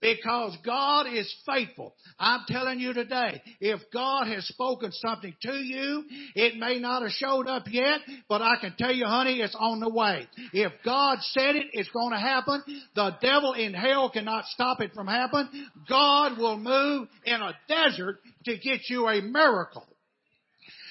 Because 0.00 0.56
God 0.64 1.06
is 1.12 1.32
faithful. 1.46 1.94
I'm 2.18 2.40
telling 2.48 2.80
you 2.80 2.92
today, 2.92 3.42
if 3.60 3.80
God 3.92 4.26
has 4.28 4.46
spoken 4.46 4.92
something 4.92 5.34
to 5.42 5.52
you, 5.52 6.04
it 6.34 6.56
may 6.56 6.78
not 6.78 7.02
have 7.02 7.10
showed 7.12 7.46
up 7.46 7.64
yet, 7.68 8.00
but 8.28 8.40
I 8.40 8.56
can 8.60 8.74
tell 8.78 8.92
you, 8.92 9.06
honey, 9.06 9.40
it's 9.40 9.56
on 9.58 9.80
the 9.80 9.90
way. 9.90 10.26
If 10.52 10.72
God 10.84 11.18
said 11.20 11.56
it, 11.56 11.66
it's 11.72 11.90
going 11.90 12.12
to 12.12 12.18
happen. 12.18 12.62
The 12.94 13.16
devil 13.20 13.52
in 13.52 13.74
hell 13.74 14.10
cannot 14.10 14.46
stop 14.46 14.80
it 14.80 14.92
from 14.94 15.06
happening. 15.06 15.66
God 15.88 16.38
will 16.38 16.56
move 16.56 17.08
in 17.24 17.40
a 17.40 17.54
desert 17.68 18.20
to 18.46 18.56
get 18.56 18.88
you 18.88 19.06
a 19.08 19.20
miracle. 19.20 19.86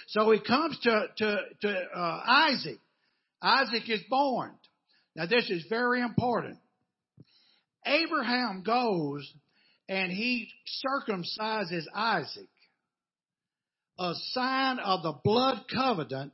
So 0.10 0.32
he 0.32 0.39
comes 0.39 0.78
to, 0.84 1.06
to, 1.17 1.38
to 1.62 1.69
uh, 1.95 2.24
Isaac 2.26 2.80
Isaac 3.41 3.89
is 3.89 4.02
born. 4.10 4.52
Now 5.15 5.26
this 5.26 5.50
is 5.50 5.65
very 5.69 6.02
important. 6.02 6.58
Abraham 7.86 8.63
goes 8.63 9.32
and 9.88 10.12
he 10.12 10.50
circumcises 10.86 11.86
Isaac, 11.94 12.48
a 13.98 14.13
sign 14.32 14.80
of 14.80 15.04
the 15.04 15.13
blood 15.24 15.65
covenant 15.74 16.34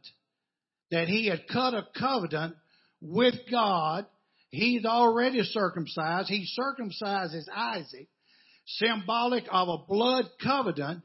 that 0.92 1.08
he 1.08 1.28
had 1.28 1.48
cut 1.48 1.74
a 1.74 1.88
covenant 1.98 2.56
with 3.02 3.36
God. 3.50 4.06
He's 4.50 4.86
already 4.86 5.42
circumcised. 5.44 6.30
He 6.30 6.48
circumcises 6.60 7.46
Isaac, 7.54 8.08
symbolic 8.66 9.46
of 9.50 9.68
a 9.68 9.86
blood 9.88 10.26
covenant 10.44 11.04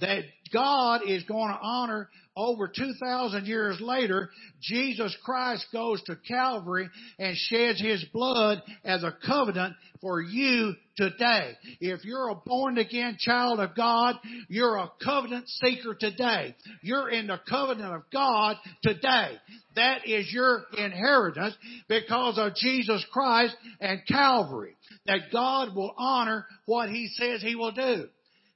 that 0.00 0.24
God 0.52 1.02
is 1.06 1.22
going 1.24 1.48
to 1.48 1.58
honor 1.60 2.08
over 2.36 2.68
2,000 2.68 3.46
years 3.46 3.78
later, 3.80 4.30
Jesus 4.60 5.16
Christ 5.24 5.66
goes 5.72 6.02
to 6.04 6.16
Calvary 6.16 6.88
and 7.18 7.36
sheds 7.36 7.80
His 7.80 8.04
blood 8.12 8.62
as 8.84 9.02
a 9.02 9.14
covenant 9.26 9.74
for 10.00 10.20
you 10.20 10.74
today. 10.96 11.52
If 11.80 12.04
you're 12.04 12.30
a 12.30 12.34
born 12.34 12.78
again 12.78 13.16
child 13.18 13.60
of 13.60 13.76
God, 13.76 14.16
you're 14.48 14.78
a 14.78 14.90
covenant 15.04 15.48
seeker 15.48 15.94
today. 15.94 16.54
You're 16.82 17.10
in 17.10 17.26
the 17.26 17.40
covenant 17.48 17.94
of 17.94 18.02
God 18.12 18.56
today. 18.82 19.36
That 19.76 20.06
is 20.06 20.32
your 20.32 20.64
inheritance 20.76 21.54
because 21.88 22.38
of 22.38 22.54
Jesus 22.56 23.04
Christ 23.12 23.54
and 23.80 24.00
Calvary. 24.08 24.74
That 25.06 25.30
God 25.32 25.74
will 25.74 25.94
honor 25.98 26.46
what 26.66 26.88
He 26.88 27.08
says 27.14 27.42
He 27.42 27.56
will 27.56 27.72
do. 27.72 28.06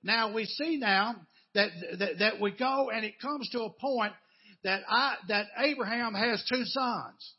Now 0.02 0.32
we 0.32 0.44
see 0.44 0.78
now 0.78 1.16
that, 1.56 1.70
that, 1.98 2.18
that 2.18 2.40
we 2.40 2.52
go 2.52 2.90
and 2.90 3.04
it 3.04 3.18
comes 3.20 3.48
to 3.50 3.62
a 3.62 3.70
point 3.70 4.12
that 4.62 4.82
I, 4.88 5.14
that 5.28 5.46
Abraham 5.58 6.14
has 6.14 6.44
two 6.48 6.64
sons. 6.64 7.34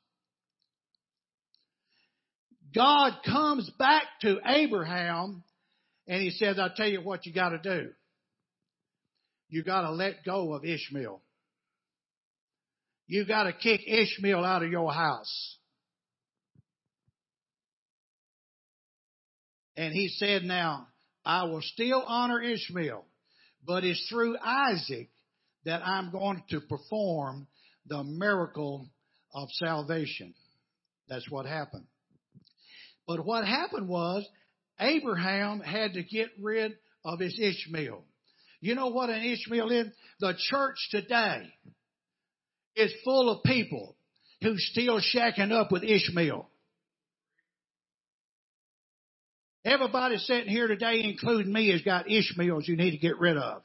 God 2.75 3.13
comes 3.25 3.69
back 3.79 4.03
to 4.21 4.39
Abraham 4.45 5.43
and 6.07 6.21
he 6.21 6.31
says, 6.31 6.57
I'll 6.59 6.73
tell 6.75 6.87
you 6.87 7.01
what 7.01 7.25
you 7.25 7.33
gotta 7.33 7.59
do. 7.59 7.89
You 9.49 9.63
gotta 9.63 9.91
let 9.91 10.25
go 10.25 10.53
of 10.53 10.65
Ishmael. 10.65 11.21
You 13.07 13.25
gotta 13.25 13.53
kick 13.53 13.81
Ishmael 13.87 14.43
out 14.43 14.63
of 14.63 14.69
your 14.69 14.91
house. 14.91 15.57
And 19.77 19.93
he 19.93 20.07
said, 20.07 20.43
now, 20.43 20.87
I 21.23 21.43
will 21.43 21.61
still 21.61 22.03
honor 22.05 22.41
Ishmael 22.41 23.05
but 23.67 23.83
it's 23.83 24.07
through 24.09 24.37
Isaac 24.41 25.09
that 25.65 25.85
I'm 25.85 26.09
going 26.09 26.41
to 26.49 26.61
perform 26.61 27.47
the 27.85 28.03
miracle 28.03 28.89
of 29.33 29.49
salvation. 29.51 30.33
That's 31.09 31.29
what 31.29 31.45
happened. 31.45 31.85
But 33.05 33.25
what 33.25 33.45
happened 33.45 33.89
was 33.89 34.25
Abraham 34.79 35.59
had 35.59 35.93
to 35.93 36.03
get 36.03 36.29
rid 36.41 36.73
of 37.03 37.19
his 37.19 37.37
Ishmael. 37.39 38.03
You 38.61 38.75
know 38.75 38.87
what 38.87 39.09
an 39.09 39.23
Ishmael 39.23 39.71
is? 39.71 39.87
The 40.19 40.33
church 40.49 40.77
today 40.91 41.47
is 42.75 42.93
full 43.03 43.29
of 43.29 43.43
people 43.43 43.97
who 44.41 44.57
still 44.57 44.99
shacking 44.99 45.51
up 45.51 45.71
with 45.71 45.83
Ishmael. 45.83 46.49
Everybody 49.67 50.15
sitting 50.17 50.47
here 50.47 50.67
today, 50.67 51.01
including 51.03 51.51
me, 51.51 51.69
has 51.71 51.81
got 51.81 52.09
Ishmaels 52.09 52.69
you 52.69 52.77
need 52.77 52.91
to 52.91 52.97
get 52.97 53.19
rid 53.19 53.35
of. 53.35 53.63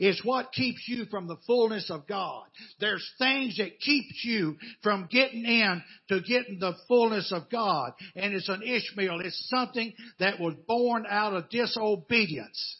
It's 0.00 0.24
what 0.24 0.50
keeps 0.50 0.82
you 0.88 1.04
from 1.04 1.28
the 1.28 1.36
fullness 1.46 1.88
of 1.88 2.08
God. 2.08 2.46
There's 2.80 3.08
things 3.16 3.58
that 3.58 3.78
keeps 3.78 4.24
you 4.24 4.56
from 4.82 5.06
getting 5.08 5.44
in 5.44 5.82
to 6.08 6.20
getting 6.20 6.58
the 6.58 6.72
fullness 6.88 7.30
of 7.30 7.48
God. 7.48 7.92
And 8.16 8.34
it's 8.34 8.48
an 8.48 8.62
Ishmael. 8.62 9.20
It's 9.20 9.48
something 9.48 9.92
that 10.18 10.40
was 10.40 10.54
born 10.66 11.06
out 11.08 11.34
of 11.34 11.48
disobedience. 11.48 12.78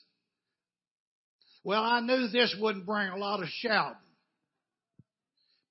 Well, 1.62 1.84
I 1.84 2.00
knew 2.00 2.26
this 2.26 2.56
wouldn't 2.58 2.86
bring 2.86 3.10
a 3.10 3.16
lot 3.16 3.44
of 3.44 3.48
shouting. 3.48 4.00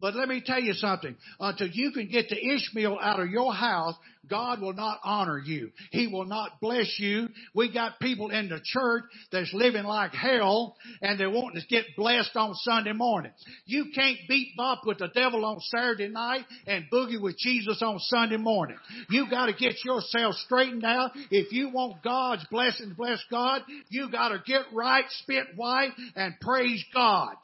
But 0.01 0.15
let 0.15 0.27
me 0.27 0.41
tell 0.45 0.59
you 0.59 0.73
something. 0.73 1.15
Until 1.39 1.67
you 1.67 1.91
can 1.91 2.07
get 2.07 2.29
the 2.29 2.37
Ishmael 2.37 2.99
out 3.01 3.21
of 3.21 3.29
your 3.29 3.53
house, 3.53 3.95
God 4.29 4.59
will 4.59 4.73
not 4.73 4.99
honor 5.03 5.39
you. 5.39 5.71
He 5.91 6.07
will 6.07 6.25
not 6.25 6.59
bless 6.59 6.99
you. 6.99 7.29
We 7.53 7.71
got 7.71 7.99
people 7.99 8.29
in 8.29 8.49
the 8.49 8.59
church 8.63 9.03
that's 9.31 9.53
living 9.53 9.83
like 9.83 10.13
hell 10.13 10.75
and 11.01 11.19
they 11.19 11.27
want 11.27 11.55
to 11.55 11.61
get 11.67 11.85
blessed 11.95 12.35
on 12.35 12.55
Sunday 12.55 12.93
morning. 12.93 13.31
You 13.65 13.87
can't 13.93 14.17
beat 14.27 14.55
bop 14.57 14.81
with 14.85 14.97
the 14.97 15.07
devil 15.07 15.45
on 15.45 15.59
Saturday 15.61 16.09
night 16.09 16.45
and 16.67 16.85
boogie 16.91 17.21
with 17.21 17.37
Jesus 17.37 17.81
on 17.81 17.99
Sunday 17.99 18.37
morning. 18.37 18.77
You 19.09 19.29
gotta 19.29 19.53
get 19.53 19.75
yourself 19.85 20.35
straightened 20.35 20.83
out. 20.83 21.11
If 21.31 21.51
you 21.53 21.69
want 21.69 22.03
God's 22.03 22.45
blessing, 22.51 22.95
bless 22.97 23.23
God, 23.29 23.61
you 23.89 24.09
gotta 24.11 24.41
get 24.45 24.63
right, 24.73 25.05
spit 25.09 25.47
white, 25.55 25.91
and 26.15 26.33
praise 26.41 26.83
God. 26.93 27.35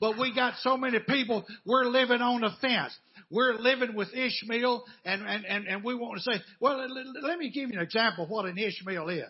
But 0.00 0.18
we 0.18 0.34
got 0.34 0.54
so 0.60 0.76
many 0.76 0.98
people, 1.00 1.44
we're 1.64 1.84
living 1.84 2.20
on 2.20 2.40
the 2.40 2.50
fence. 2.60 2.96
We're 3.30 3.54
living 3.54 3.94
with 3.94 4.08
Ishmael 4.14 4.84
and, 5.04 5.22
and, 5.22 5.44
and, 5.46 5.66
and 5.66 5.84
we 5.84 5.94
want 5.94 6.16
to 6.16 6.22
say, 6.22 6.42
well, 6.60 6.86
let 7.22 7.38
me 7.38 7.50
give 7.50 7.70
you 7.70 7.78
an 7.78 7.84
example 7.84 8.24
of 8.24 8.30
what 8.30 8.44
an 8.44 8.58
Ishmael 8.58 9.08
is. 9.08 9.24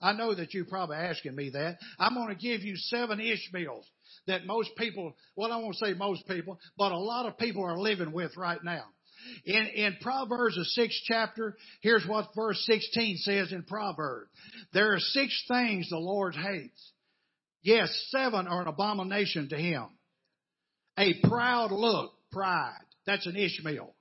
I 0.00 0.12
know 0.12 0.34
that 0.34 0.52
you're 0.52 0.66
probably 0.66 0.96
asking 0.96 1.34
me 1.34 1.50
that. 1.50 1.78
I'm 1.98 2.14
going 2.14 2.28
to 2.28 2.34
give 2.34 2.62
you 2.62 2.76
seven 2.76 3.18
Ishmaels 3.18 3.86
that 4.26 4.46
most 4.46 4.70
people, 4.76 5.14
well, 5.36 5.52
I 5.52 5.56
won't 5.56 5.76
say 5.76 5.94
most 5.94 6.26
people, 6.28 6.58
but 6.76 6.92
a 6.92 6.98
lot 6.98 7.26
of 7.26 7.38
people 7.38 7.64
are 7.64 7.78
living 7.78 8.12
with 8.12 8.36
right 8.36 8.62
now. 8.62 8.84
In, 9.44 9.66
in 9.66 9.96
Proverbs, 10.02 10.56
the 10.56 10.64
sixth 10.64 11.00
chapter, 11.06 11.56
here's 11.80 12.06
what 12.06 12.28
verse 12.36 12.62
16 12.66 13.16
says 13.18 13.52
in 13.52 13.62
Proverbs. 13.62 14.30
There 14.72 14.94
are 14.94 15.00
six 15.00 15.44
things 15.48 15.88
the 15.88 15.96
Lord 15.96 16.34
hates. 16.34 16.92
Yes, 17.62 17.88
seven 18.10 18.46
are 18.46 18.62
an 18.62 18.68
abomination 18.68 19.48
to 19.48 19.56
him. 19.56 19.86
A 20.98 21.14
proud 21.28 21.72
look, 21.72 22.12
pride. 22.32 22.78
That's 23.06 23.26
an 23.26 23.36
Ishmael. 23.36 23.94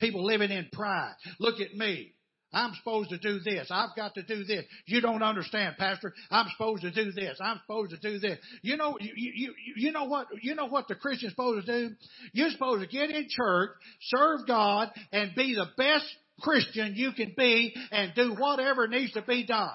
People 0.00 0.24
living 0.24 0.50
in 0.50 0.68
pride. 0.72 1.14
Look 1.38 1.60
at 1.60 1.74
me. 1.74 2.12
I'm 2.54 2.72
supposed 2.74 3.10
to 3.10 3.18
do 3.18 3.40
this. 3.40 3.66
I've 3.70 3.96
got 3.96 4.14
to 4.14 4.22
do 4.22 4.44
this. 4.44 4.64
You 4.86 5.00
don't 5.00 5.22
understand, 5.22 5.76
Pastor. 5.76 6.14
I'm 6.30 6.46
supposed 6.52 6.82
to 6.82 6.90
do 6.92 7.10
this. 7.10 7.38
I'm 7.40 7.60
supposed 7.66 7.90
to 7.90 7.96
do 7.96 8.18
this. 8.18 8.38
You 8.62 8.76
know, 8.76 8.96
you, 9.00 9.12
you, 9.14 9.54
you 9.76 9.92
know 9.92 10.04
what, 10.04 10.28
you 10.40 10.54
know 10.54 10.66
what 10.66 10.86
the 10.86 10.94
Christian's 10.94 11.32
supposed 11.32 11.66
to 11.66 11.88
do? 11.88 11.94
You're 12.32 12.50
supposed 12.50 12.82
to 12.82 12.86
get 12.86 13.10
in 13.10 13.26
church, 13.28 13.70
serve 14.02 14.46
God, 14.46 14.90
and 15.12 15.34
be 15.34 15.54
the 15.54 15.66
best 15.76 16.06
Christian 16.40 16.94
you 16.94 17.12
can 17.12 17.34
be 17.36 17.74
and 17.90 18.12
do 18.14 18.34
whatever 18.34 18.86
needs 18.86 19.12
to 19.12 19.22
be 19.22 19.44
done. 19.46 19.70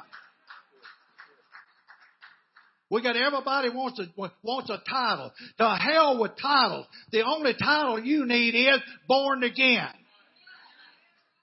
We 2.89 3.03
got 3.03 3.15
everybody 3.15 3.69
wants 3.69 3.99
a 3.99 4.31
wants 4.43 4.69
a 4.69 4.81
title. 4.89 5.31
To 5.59 5.77
hell 5.79 6.19
with 6.19 6.31
titles. 6.41 6.87
The 7.11 7.23
only 7.23 7.53
title 7.53 7.99
you 7.99 8.25
need 8.25 8.55
is 8.55 8.79
born 9.07 9.43
again. 9.43 9.89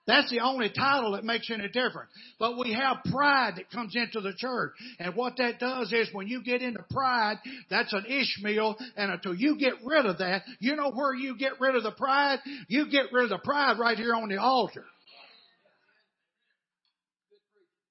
That's 0.07 0.31
the 0.31 0.41
only 0.41 0.71
title 0.71 1.13
that 1.13 1.25
makes 1.25 1.51
any 1.51 1.67
difference. 1.67 2.11
But 2.39 2.57
we 2.57 2.73
have 2.73 2.99
pride 3.11 3.55
that 3.57 3.71
comes 3.73 3.95
into 3.97 4.21
the 4.21 4.35
church. 4.37 4.73
And 5.01 5.17
what 5.17 5.37
that 5.39 5.59
does 5.59 5.93
is 5.93 6.09
when 6.13 6.29
you 6.29 6.45
get 6.45 6.63
into 6.63 6.85
pride, 6.91 7.39
that's 7.71 7.93
an 7.93 8.05
Ishmael. 8.07 8.77
And 8.97 9.11
until 9.11 9.35
you 9.35 9.59
get 9.59 9.75
rid 9.85 10.07
of 10.07 10.19
that, 10.19 10.43
you 10.61 10.77
know 10.77 10.93
where 10.93 11.13
you 11.13 11.37
get 11.37 11.61
rid 11.61 11.75
of 11.75 11.83
the 11.83 11.91
pride? 11.91 12.39
You 12.69 12.89
get 12.89 13.13
rid 13.13 13.25
of 13.25 13.31
the 13.31 13.39
pride 13.39 13.79
right 13.81 13.99
here 13.99 14.15
on 14.15 14.29
the 14.29 14.41
altar. 14.41 14.85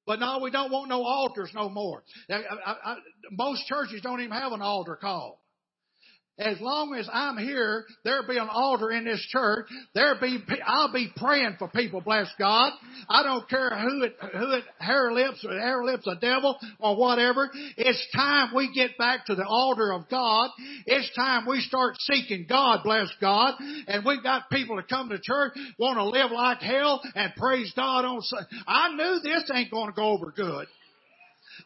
But 0.06 0.20
no, 0.20 0.40
we 0.40 0.52
don't 0.52 0.72
want 0.72 0.90
no 0.90 1.04
altars 1.04 1.52
no 1.54 1.70
more. 1.70 2.04
I, 2.30 2.36
I, 2.36 2.76
I, 2.84 2.96
most 3.32 3.66
churches 3.66 4.02
don't 4.02 4.22
even 4.22 4.34
have 4.34 4.52
an 4.52 4.62
altar 4.62 4.96
call. 4.96 5.42
As 6.38 6.60
long 6.60 6.94
as 6.96 7.08
I'm 7.12 7.38
here, 7.38 7.86
there'll 8.04 8.28
be 8.28 8.38
an 8.38 8.50
altar 8.52 8.92
in 8.92 9.06
this 9.06 9.26
church. 9.30 9.68
There'll 9.94 10.20
be, 10.20 10.38
I'll 10.66 10.92
be 10.92 11.10
praying 11.16 11.56
for 11.58 11.70
people, 11.70 12.02
bless 12.02 12.28
God. 12.38 12.74
I 13.08 13.24
don't 13.24 13.48
care 13.48 13.70
who 13.70 14.04
it, 14.04 14.18
who 14.34 14.52
it, 14.52 14.66
hair 14.78 15.14
lips 15.14 15.46
or 15.48 15.58
hair 15.58 15.82
lips 15.86 16.06
a 16.08 16.16
devil 16.16 16.58
or 16.80 16.98
whatever. 16.98 17.50
It's 17.78 18.06
time 18.14 18.50
we 18.54 18.70
get 18.74 18.98
back 18.98 19.28
to 19.28 19.36
the 19.36 19.46
altar 19.46 19.94
of 19.94 20.10
God. 20.10 20.50
It's 20.86 21.10
time 21.16 21.46
we 21.48 21.62
start 21.62 21.96
seeking 22.00 22.48
God, 22.50 22.82
bless 22.84 23.08
God. 23.22 23.54
And 23.88 24.04
we've 24.06 24.24
got 24.24 24.50
people 24.50 24.76
that 24.76 24.90
come 24.90 25.08
to 25.10 25.20
church, 25.22 25.54
want 25.80 25.98
to 25.98 26.04
live 26.04 26.32
like 26.32 26.60
hell 26.60 27.02
and 27.16 27.34
praise 27.38 27.72
God 27.78 28.04
on, 28.04 28.22
I 28.68 28.94
knew 28.94 29.20
this 29.24 29.50
ain't 29.54 29.72
going 29.72 29.88
to 29.88 29.96
go 29.96 30.10
over 30.10 30.34
good. 30.36 30.68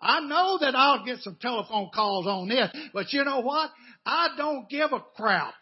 I 0.01 0.21
know 0.21 0.60
that 0.62 0.75
I'll 0.75 1.03
get 1.03 1.19
some 1.19 1.38
telephone 1.41 1.89
calls 1.93 2.27
on 2.27 2.47
this, 2.47 2.69
but 2.93 3.12
you 3.12 3.23
know 3.23 3.41
what? 3.41 3.69
I 4.09 4.29
don't 4.37 4.67
give 4.69 4.91
a 4.91 4.99
crap. 5.15 5.53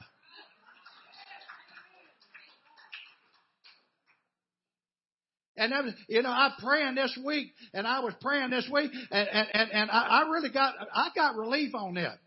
And 5.57 5.71
was, 5.71 5.93
you 6.07 6.21
know, 6.21 6.29
I'm 6.29 6.51
praying 6.59 6.95
this 6.95 7.17
week, 7.25 7.47
and 7.73 7.87
I 7.87 7.99
was 8.01 8.13
praying 8.21 8.51
this 8.51 8.69
week, 8.71 8.91
and 9.11 9.27
and 9.27 9.47
and, 9.53 9.71
and 9.71 9.91
I, 9.91 10.21
I 10.21 10.29
really 10.29 10.49
got 10.49 10.75
I 10.93 11.09
got 11.15 11.35
relief 11.35 11.73
on 11.73 11.95
that. 11.95 12.19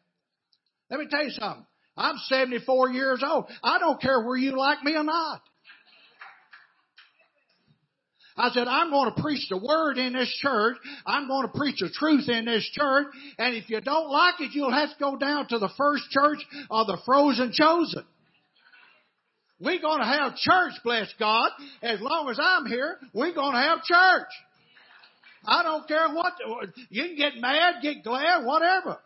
Let 0.90 0.98
me 0.98 1.06
tell 1.08 1.22
you 1.22 1.30
something. 1.30 1.64
I'm 1.96 2.16
74 2.28 2.90
years 2.90 3.22
old. 3.24 3.44
I 3.62 3.78
don't 3.78 4.00
care 4.00 4.20
where 4.24 4.36
you 4.36 4.58
like 4.58 4.82
me 4.82 4.96
or 4.96 5.04
not. 5.04 5.42
I 8.40 8.50
said, 8.54 8.66
I'm 8.68 8.90
going 8.90 9.12
to 9.14 9.22
preach 9.22 9.46
the 9.50 9.58
word 9.58 9.98
in 9.98 10.14
this 10.14 10.32
church. 10.40 10.76
I'm 11.06 11.28
going 11.28 11.46
to 11.46 11.52
preach 11.52 11.76
the 11.80 11.90
truth 11.90 12.28
in 12.28 12.46
this 12.46 12.68
church. 12.72 13.08
And 13.38 13.54
if 13.54 13.68
you 13.68 13.80
don't 13.80 14.10
like 14.10 14.40
it, 14.40 14.52
you'll 14.54 14.72
have 14.72 14.88
to 14.88 14.96
go 14.98 15.16
down 15.16 15.46
to 15.48 15.58
the 15.58 15.68
first 15.76 16.04
church 16.10 16.38
of 16.70 16.86
the 16.86 16.98
frozen 17.04 17.52
chosen. 17.52 18.04
We're 19.60 19.80
going 19.80 20.00
to 20.00 20.06
have 20.06 20.36
church, 20.36 20.72
bless 20.82 21.12
God. 21.18 21.50
As 21.82 22.00
long 22.00 22.30
as 22.30 22.38
I'm 22.42 22.64
here, 22.64 22.96
we're 23.12 23.34
going 23.34 23.52
to 23.52 23.60
have 23.60 23.82
church. 23.82 24.30
I 25.44 25.62
don't 25.62 25.86
care 25.86 26.08
what, 26.08 26.32
you 26.88 27.04
can 27.04 27.16
get 27.16 27.36
mad, 27.36 27.76
get 27.82 28.02
glad, 28.02 28.44
whatever. 28.44 28.98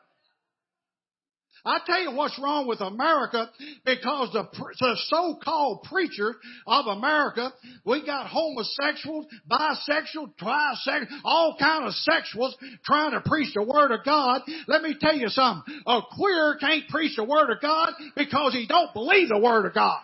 I 1.65 1.79
tell 1.87 2.03
you 2.03 2.13
what's 2.13 2.39
wrong 2.39 2.67
with 2.67 2.81
America 2.81 3.51
because 3.87 4.33
the, 4.33 4.47
the 4.81 4.97
so-called 5.07 5.85
preachers 5.85 6.37
of 6.67 6.87
America, 6.87 7.53
we 7.85 8.05
got 8.05 8.27
homosexuals, 8.27 9.27
bisexual, 9.51 10.35
trisexual, 10.41 11.07
all 11.25 11.57
kind 11.59 11.87
of 11.87 11.95
sexuals 12.09 12.53
trying 12.85 13.13
to 13.13 13.23
preach 13.25 13.55
the 13.55 13.63
word 13.63 13.93
of 13.93 14.05
God. 14.05 14.43
Let 14.69 14.83
me 14.83 14.95
tell 15.01 15.17
you 15.17 15.29
something. 15.29 15.81
A 15.87 16.01
queer 16.17 16.57
can't 16.61 16.87
preach 16.89 17.17
the 17.17 17.25
word 17.25 17.51
of 17.51 17.61
God 17.63 17.93
because 18.17 18.53
he 18.53 18.67
don't 18.67 18.93
believe 18.93 19.29
the 19.29 19.39
word 19.39 19.67
of 19.67 19.75
God. 19.75 20.01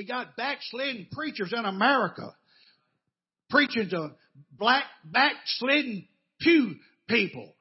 We 0.00 0.06
got 0.06 0.34
backslidden 0.34 1.08
preachers 1.12 1.52
in 1.54 1.62
America 1.66 2.34
preaching 3.50 3.90
to 3.90 4.12
black 4.50 4.84
backslidden 5.04 6.08
pew 6.40 6.76
people. 7.06 7.52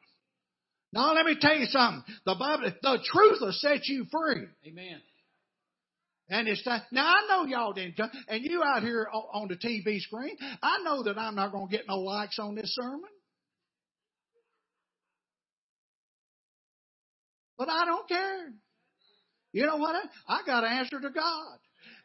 Now 0.93 1.13
let 1.13 1.25
me 1.25 1.35
tell 1.37 1.57
you 1.57 1.65
something. 1.65 2.01
The 2.25 2.35
Bible, 2.35 2.71
the 2.81 2.99
truth 3.03 3.39
will 3.41 3.51
set 3.51 3.87
you 3.89 4.05
free. 4.09 4.45
Amen. 4.65 5.01
And 6.29 6.47
it's 6.47 6.63
time. 6.63 6.81
Now 6.93 7.07
I 7.07 7.27
know 7.27 7.45
y'all 7.45 7.73
didn't 7.73 7.97
come, 7.97 8.09
and 8.29 8.41
you 8.45 8.63
out 8.63 8.83
here 8.83 9.05
on 9.11 9.49
the 9.49 9.57
TV 9.57 9.99
screen. 9.99 10.37
I 10.63 10.81
know 10.85 11.03
that 11.03 11.17
I'm 11.17 11.35
not 11.35 11.51
going 11.51 11.67
to 11.67 11.75
get 11.75 11.89
no 11.89 11.99
likes 11.99 12.39
on 12.39 12.55
this 12.55 12.73
sermon. 12.73 13.01
But 17.57 17.67
I 17.67 17.83
don't 17.83 18.07
care. 18.07 18.53
You 19.51 19.65
know 19.65 19.75
what? 19.75 19.93
I 20.25 20.39
got 20.45 20.61
to 20.61 20.67
answer 20.67 21.01
to 21.01 21.09
God. 21.09 21.57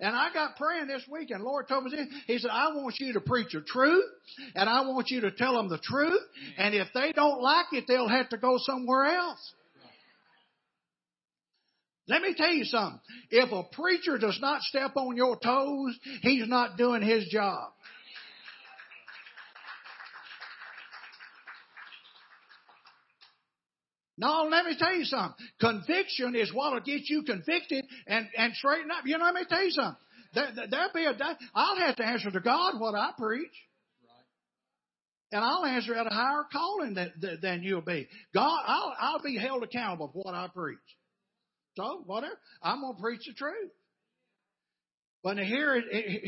And 0.04 0.14
I 0.14 0.30
got 0.34 0.56
praying 0.56 0.88
this 0.88 1.02
week, 1.10 1.30
and 1.30 1.42
Lord 1.42 1.66
told 1.66 1.84
me 1.84 1.90
this. 1.90 2.06
He 2.26 2.36
said, 2.36 2.50
I 2.50 2.74
want 2.74 2.96
you 2.98 3.14
to 3.14 3.20
preach 3.20 3.52
the 3.54 3.62
truth, 3.62 4.04
and 4.54 4.68
I 4.68 4.82
want 4.82 5.08
you 5.08 5.22
to 5.22 5.30
tell 5.30 5.54
them 5.54 5.70
the 5.70 5.78
truth, 5.78 6.20
and 6.58 6.74
if 6.74 6.88
they 6.92 7.12
don't 7.12 7.40
like 7.40 7.68
it, 7.72 7.84
they'll 7.88 8.10
have 8.10 8.28
to 8.28 8.36
go 8.36 8.58
somewhere 8.58 9.06
else. 9.06 9.54
Let 12.06 12.20
me 12.20 12.34
tell 12.36 12.52
you 12.52 12.64
something. 12.64 13.00
If 13.30 13.50
a 13.50 13.62
preacher 13.74 14.18
does 14.18 14.38
not 14.42 14.60
step 14.60 14.90
on 14.94 15.16
your 15.16 15.38
toes, 15.38 15.98
he's 16.20 16.46
not 16.46 16.76
doing 16.76 17.00
his 17.00 17.26
job. 17.28 17.72
No, 24.16 24.46
let 24.50 24.64
me 24.64 24.76
tell 24.78 24.94
you 24.94 25.04
something. 25.04 25.34
Conviction 25.60 26.36
is 26.36 26.52
what 26.52 26.72
will 26.72 26.80
get 26.80 27.08
you 27.08 27.22
convicted 27.24 27.84
and, 28.06 28.28
and 28.36 28.54
straighten 28.54 28.90
up. 28.90 29.04
You 29.04 29.18
know, 29.18 29.24
let 29.24 29.34
me 29.34 29.44
tell 29.48 29.64
you 29.64 29.70
something. 29.70 29.96
There, 30.34 30.48
there'll 30.70 30.92
be 30.94 31.04
a 31.04 31.16
I'll 31.54 31.76
have 31.78 31.96
to 31.96 32.04
answer 32.04 32.30
to 32.30 32.40
God 32.40 32.78
what 32.78 32.94
I 32.94 33.10
preach. 33.18 33.52
And 35.32 35.44
I'll 35.44 35.64
answer 35.64 35.96
at 35.96 36.06
a 36.06 36.14
higher 36.14 36.44
calling 36.52 36.94
than, 36.94 37.12
than 37.42 37.62
you'll 37.64 37.80
be. 37.80 38.06
God, 38.32 38.60
I'll, 38.66 38.94
I'll 39.00 39.22
be 39.22 39.36
held 39.36 39.64
accountable 39.64 40.10
for 40.12 40.22
what 40.22 40.34
I 40.34 40.48
preach. 40.54 40.78
So, 41.76 42.02
whatever. 42.06 42.38
I'm 42.62 42.82
going 42.82 42.94
to 42.94 43.02
preach 43.02 43.22
the 43.26 43.32
truth. 43.32 43.72
But 45.24 45.38
here, 45.38 45.82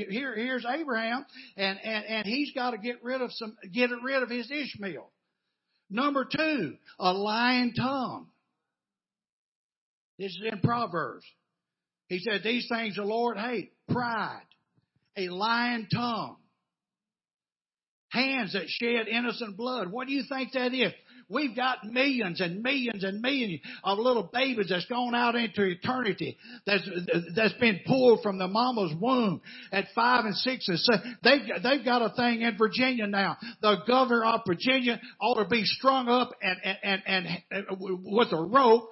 here, 0.09 0.35
here's 0.35 0.64
Abraham, 0.66 1.25
and, 1.57 1.79
and, 1.85 2.05
and 2.07 2.27
he's 2.27 2.51
got 2.53 2.70
to 2.70 2.79
get 2.79 3.05
rid 3.05 3.20
of 3.20 3.31
some, 3.33 3.55
get 3.72 3.90
rid 4.03 4.22
of 4.22 4.31
his 4.31 4.51
Ishmael. 4.51 5.12
Number 5.88 6.25
two, 6.25 6.77
a 6.99 7.12
lying 7.12 7.72
tongue. 7.75 8.27
This 10.18 10.33
is 10.33 10.42
in 10.53 10.61
Proverbs. 10.61 11.25
He 12.09 12.18
said, 12.18 12.42
these 12.42 12.68
things 12.68 12.96
the 12.96 13.03
Lord 13.03 13.37
hate. 13.37 13.72
Pride. 13.88 14.42
A 15.16 15.29
lying 15.29 15.87
tongue. 15.92 16.37
Hands 18.11 18.53
that 18.53 18.68
shed 18.68 19.09
innocent 19.09 19.57
blood. 19.57 19.90
What 19.90 20.07
do 20.07 20.14
you 20.14 20.25
think 20.29 20.53
that 20.53 20.72
is? 20.72 20.92
We've 21.29 21.57
got 21.57 21.85
millions 21.85 22.41
and 22.41 22.62
millions 22.62 23.05
and 23.05 23.21
millions 23.21 23.61
of 23.85 23.99
little 23.99 24.29
babies 24.33 24.67
that's 24.69 24.87
gone 24.87 25.15
out 25.15 25.35
into 25.35 25.65
eternity 25.65 26.37
that's, 26.67 26.89
that's 27.35 27.55
been 27.55 27.81
pulled 27.87 28.23
from 28.23 28.39
the 28.39 28.47
mama's 28.47 28.93
womb 29.01 29.41
at 29.73 29.87
five 29.95 30.25
and 30.25 30.35
six 30.37 30.69
and 30.69 30.79
seven. 30.79 31.19
They've, 31.23 31.62
they've 31.62 31.85
got 31.85 32.03
a 32.03 32.15
thing 32.15 32.43
in 32.43 32.57
Virginia 32.57 33.07
now. 33.07 33.37
The 33.61 33.77
governor 33.87 34.25
of 34.25 34.41
Virginia 34.47 35.01
ought 35.21 35.43
to 35.43 35.49
be 35.49 35.65
strung 35.65 36.09
up 36.09 36.31
and, 36.43 36.59
and, 36.83 37.03
and, 37.07 37.27
and 37.51 37.67
with 38.05 38.33
a 38.33 38.41
rope. 38.41 38.91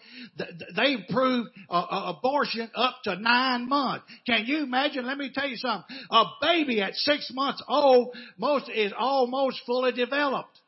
They've 0.76 1.06
proved 1.10 1.50
uh, 1.68 1.72
uh, 1.72 2.14
abortion 2.16 2.70
up 2.74 2.96
to 3.04 3.16
nine 3.16 3.68
months. 3.68 4.04
Can 4.26 4.46
you 4.46 4.62
imagine? 4.64 5.06
Let 5.06 5.18
me 5.18 5.30
tell 5.32 5.48
you 5.48 5.56
something. 5.56 5.96
A 6.10 6.24
baby 6.40 6.80
at 6.80 6.94
six 6.94 7.30
months 7.32 7.62
old 7.68 8.14
most 8.38 8.68
is 8.70 8.92
almost 8.96 9.60
fully 9.66 9.92
developed. 9.92 10.60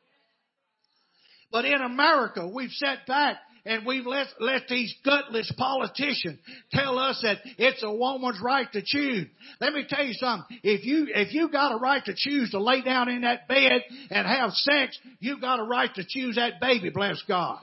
But 1.51 1.65
in 1.65 1.81
America, 1.81 2.47
we've 2.47 2.71
sat 2.71 3.05
back 3.07 3.37
and 3.65 3.85
we've 3.85 4.05
let, 4.05 4.27
let 4.39 4.67
these 4.69 4.93
gutless 5.03 5.51
politicians 5.57 6.39
tell 6.71 6.97
us 6.97 7.19
that 7.23 7.39
it's 7.57 7.83
a 7.83 7.91
woman's 7.91 8.39
right 8.41 8.71
to 8.71 8.81
choose. 8.83 9.27
Let 9.59 9.73
me 9.73 9.85
tell 9.87 10.05
you 10.05 10.13
something. 10.13 10.59
If 10.63 10.85
you, 10.85 11.07
if 11.09 11.33
you 11.33 11.49
got 11.49 11.73
a 11.73 11.77
right 11.77 12.03
to 12.05 12.13
choose 12.15 12.51
to 12.51 12.61
lay 12.61 12.81
down 12.81 13.09
in 13.09 13.21
that 13.21 13.47
bed 13.47 13.83
and 14.09 14.27
have 14.27 14.51
sex, 14.51 14.97
you 15.19 15.39
got 15.39 15.59
a 15.59 15.63
right 15.63 15.93
to 15.95 16.03
choose 16.07 16.35
that 16.35 16.61
baby, 16.61 16.89
bless 16.89 17.21
God. 17.27 17.59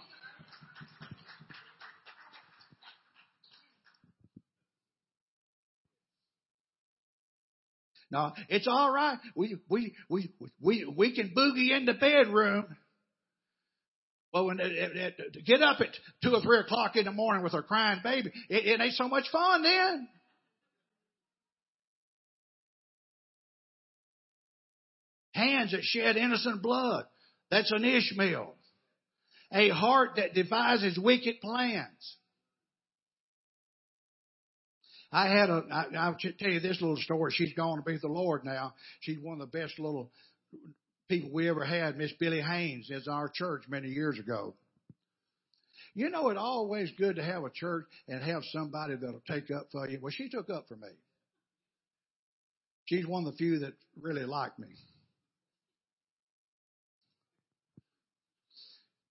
No, 8.10 8.30
it's 8.48 8.68
all 8.68 8.92
right. 8.92 9.18
We 9.34 9.56
we 9.68 9.92
we 10.08 10.30
we 10.60 10.84
we 10.96 11.16
can 11.16 11.34
boogie 11.36 11.76
in 11.76 11.84
the 11.84 11.94
bedroom. 11.94 12.66
But 14.34 14.46
when 14.46 14.58
it, 14.58 14.72
it, 14.72 15.14
it, 15.16 15.44
get 15.46 15.62
up 15.62 15.80
at 15.80 15.90
two 16.20 16.34
or 16.34 16.40
three 16.40 16.58
o'clock 16.58 16.96
in 16.96 17.04
the 17.04 17.12
morning 17.12 17.44
with 17.44 17.54
a 17.54 17.62
crying 17.62 18.00
baby, 18.02 18.32
it, 18.48 18.66
it 18.66 18.80
ain't 18.80 18.94
so 18.94 19.06
much 19.06 19.30
fun 19.30 19.62
then. 19.62 20.08
Hands 25.34 25.70
that 25.70 25.84
shed 25.84 26.16
innocent 26.16 26.62
blood. 26.62 27.04
That's 27.52 27.70
an 27.70 27.84
Ishmael. 27.84 28.56
A 29.52 29.68
heart 29.68 30.16
that 30.16 30.34
devises 30.34 30.98
wicked 30.98 31.40
plans. 31.40 32.16
I 35.12 35.28
had 35.28 35.48
a, 35.48 35.62
I, 35.70 35.84
I'll 35.96 36.16
tell 36.16 36.50
you 36.50 36.58
this 36.58 36.80
little 36.80 36.96
story. 36.96 37.30
She's 37.36 37.54
gone 37.54 37.76
to 37.76 37.84
be 37.84 37.98
the 38.02 38.08
Lord 38.08 38.44
now. 38.44 38.74
She's 38.98 39.18
one 39.22 39.40
of 39.40 39.48
the 39.52 39.58
best 39.58 39.78
little 39.78 40.10
people 41.08 41.30
we 41.32 41.48
ever 41.48 41.64
had. 41.64 41.96
Miss 41.96 42.12
Billy 42.18 42.40
Haynes 42.40 42.90
is 42.90 43.08
our 43.08 43.28
church 43.28 43.64
many 43.68 43.88
years 43.88 44.18
ago. 44.18 44.54
You 45.94 46.10
know, 46.10 46.28
it's 46.30 46.40
always 46.40 46.90
good 46.98 47.16
to 47.16 47.22
have 47.22 47.44
a 47.44 47.50
church 47.50 47.86
and 48.08 48.22
have 48.22 48.42
somebody 48.52 48.96
that'll 48.96 49.22
take 49.28 49.50
up 49.50 49.68
for 49.70 49.88
you. 49.88 49.98
Well, 50.02 50.12
she 50.12 50.28
took 50.28 50.50
up 50.50 50.66
for 50.68 50.76
me. 50.76 50.88
She's 52.86 53.06
one 53.06 53.24
of 53.24 53.32
the 53.32 53.38
few 53.38 53.60
that 53.60 53.74
really 54.00 54.24
like 54.24 54.58
me. 54.58 54.68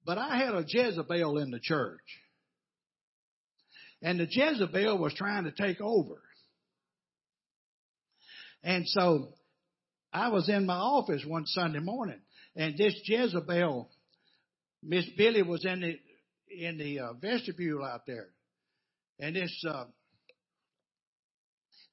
But 0.06 0.18
I 0.18 0.38
had 0.38 0.54
a 0.54 0.66
Jezebel 0.68 1.38
in 1.38 1.52
the 1.52 1.60
church. 1.60 2.02
And 4.02 4.20
the 4.20 4.28
Jezebel 4.30 4.98
was 4.98 5.14
trying 5.14 5.46
to 5.46 5.52
take 5.52 5.80
over. 5.80 6.22
And 8.62 8.86
so 8.88 9.30
I 10.14 10.30
was 10.30 10.48
in 10.48 10.66
my 10.66 10.76
office 10.78 11.26
one 11.26 11.46
Sunday 11.48 11.80
morning 11.80 12.20
and 12.56 12.78
this 12.78 13.00
Jezebel, 13.04 13.90
Miss 14.84 15.06
Billy 15.18 15.42
was 15.42 15.66
in 15.66 15.82
the, 15.82 16.00
in 16.50 16.78
the 16.78 17.00
uh, 17.00 17.14
vestibule 17.14 17.84
out 17.84 18.06
there. 18.06 18.28
And 19.20 19.36
this, 19.36 19.64
uh, 19.68 19.86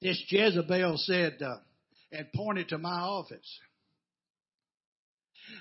this 0.01 0.21
Jezebel 0.29 0.97
said, 0.97 1.41
uh, 1.41 1.57
and 2.11 2.27
pointed 2.33 2.69
to 2.69 2.77
my 2.77 2.99
office. 2.99 3.59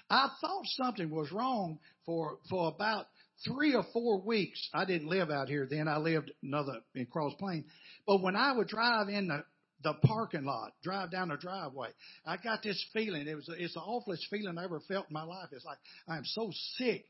I 0.08 0.28
thought 0.40 0.64
something 0.66 1.10
was 1.10 1.32
wrong 1.32 1.78
for, 2.04 2.38
for 2.48 2.68
about 2.68 3.06
three 3.46 3.74
or 3.74 3.84
four 3.92 4.20
weeks, 4.20 4.68
I 4.74 4.84
didn't 4.84 5.08
live 5.08 5.30
out 5.30 5.48
here 5.48 5.66
then. 5.70 5.88
I 5.88 5.96
lived 5.98 6.30
another 6.42 6.80
in 6.94 7.06
Cross 7.06 7.34
Plain. 7.38 7.64
But 8.06 8.22
when 8.22 8.36
I 8.36 8.52
would 8.52 8.68
drive 8.68 9.08
in 9.08 9.28
the 9.28 9.44
the 9.82 9.94
parking 10.04 10.44
lot, 10.44 10.72
drive 10.82 11.10
down 11.10 11.28
the 11.28 11.36
driveway, 11.36 11.88
I 12.26 12.36
got 12.36 12.62
this 12.62 12.84
feeling. 12.92 13.26
It 13.26 13.34
was 13.34 13.50
it's 13.58 13.74
the 13.74 13.80
awfulest 13.80 14.26
feeling 14.30 14.58
I 14.58 14.64
ever 14.64 14.80
felt 14.88 15.06
in 15.08 15.14
my 15.14 15.24
life. 15.24 15.48
It's 15.52 15.64
like 15.64 15.78
I'm 16.08 16.24
so 16.24 16.50
sick. 16.76 17.06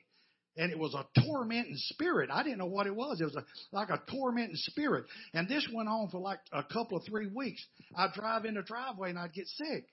And 0.57 0.73
it 0.73 0.79
was 0.79 0.95
a 0.95 1.07
tormenting 1.23 1.77
spirit. 1.77 2.29
I 2.31 2.43
didn't 2.43 2.59
know 2.59 2.67
what 2.67 2.89
it 2.89 2.95
was. 2.95 3.21
It 3.21 3.25
was 3.25 3.37
a, 3.37 3.45
like 3.71 3.89
a 3.89 4.03
tormenting 4.11 4.57
spirit. 4.57 5.05
And 5.33 5.49
this 5.49 5.67
went 5.73 5.89
on 5.89 6.09
for 6.11 6.21
like 6.21 6.41
a 6.53 6.65
couple 6.65 6.99
of 6.99 7.05
three 7.05 7.29
weeks. 7.29 7.65
I'd 7.97 8.13
drive 8.13 8.45
in 8.45 8.55
the 8.55 8.63
driveway 8.63 9.11
and 9.11 9.19
I'd 9.19 9.33
get 9.33 9.47
sick. 9.47 9.87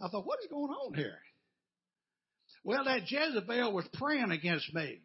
I 0.00 0.08
thought, 0.08 0.26
what 0.26 0.40
is 0.42 0.48
going 0.50 0.72
on 0.72 0.94
here? 0.94 1.18
Well, 2.64 2.84
that 2.84 3.10
Jezebel 3.10 3.72
was 3.72 3.86
praying 3.94 4.32
against 4.32 4.74
me. 4.74 5.00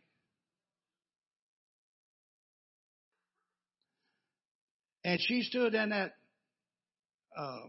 And 5.04 5.22
she 5.22 5.44
stood 5.44 5.76
in 5.76 5.90
that 5.90 6.16
uh, 7.38 7.62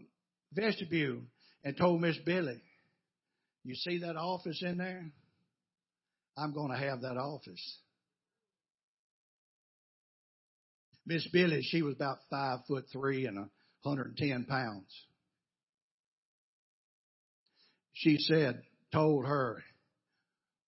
vestibule 0.52 1.22
and 1.64 1.76
told 1.76 2.00
Miss 2.00 2.16
Billy, 2.24 2.60
You 3.64 3.74
see 3.74 3.98
that 3.98 4.16
office 4.16 4.62
in 4.62 4.78
there? 4.78 5.10
I'm 6.36 6.52
going 6.52 6.70
to 6.70 6.76
have 6.76 7.02
that 7.02 7.16
office. 7.16 7.78
Miss 11.06 11.26
Billy, 11.32 11.62
she 11.62 11.82
was 11.82 11.94
about 11.94 12.18
five 12.30 12.60
foot 12.66 12.84
three 12.92 13.26
and 13.26 13.38
a 13.38 13.48
110 13.82 14.44
pounds. 14.44 14.92
She 17.92 18.18
said, 18.18 18.62
told 18.92 19.24
her, 19.24 19.62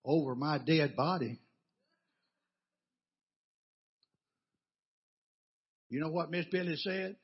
over 0.05 0.35
my 0.35 0.59
dead 0.59 0.97
body, 0.97 1.41
You 5.89 6.01
know 6.01 6.11
what 6.11 6.31
Miss 6.31 6.45
Billy 6.51 6.77
said? 6.77 7.17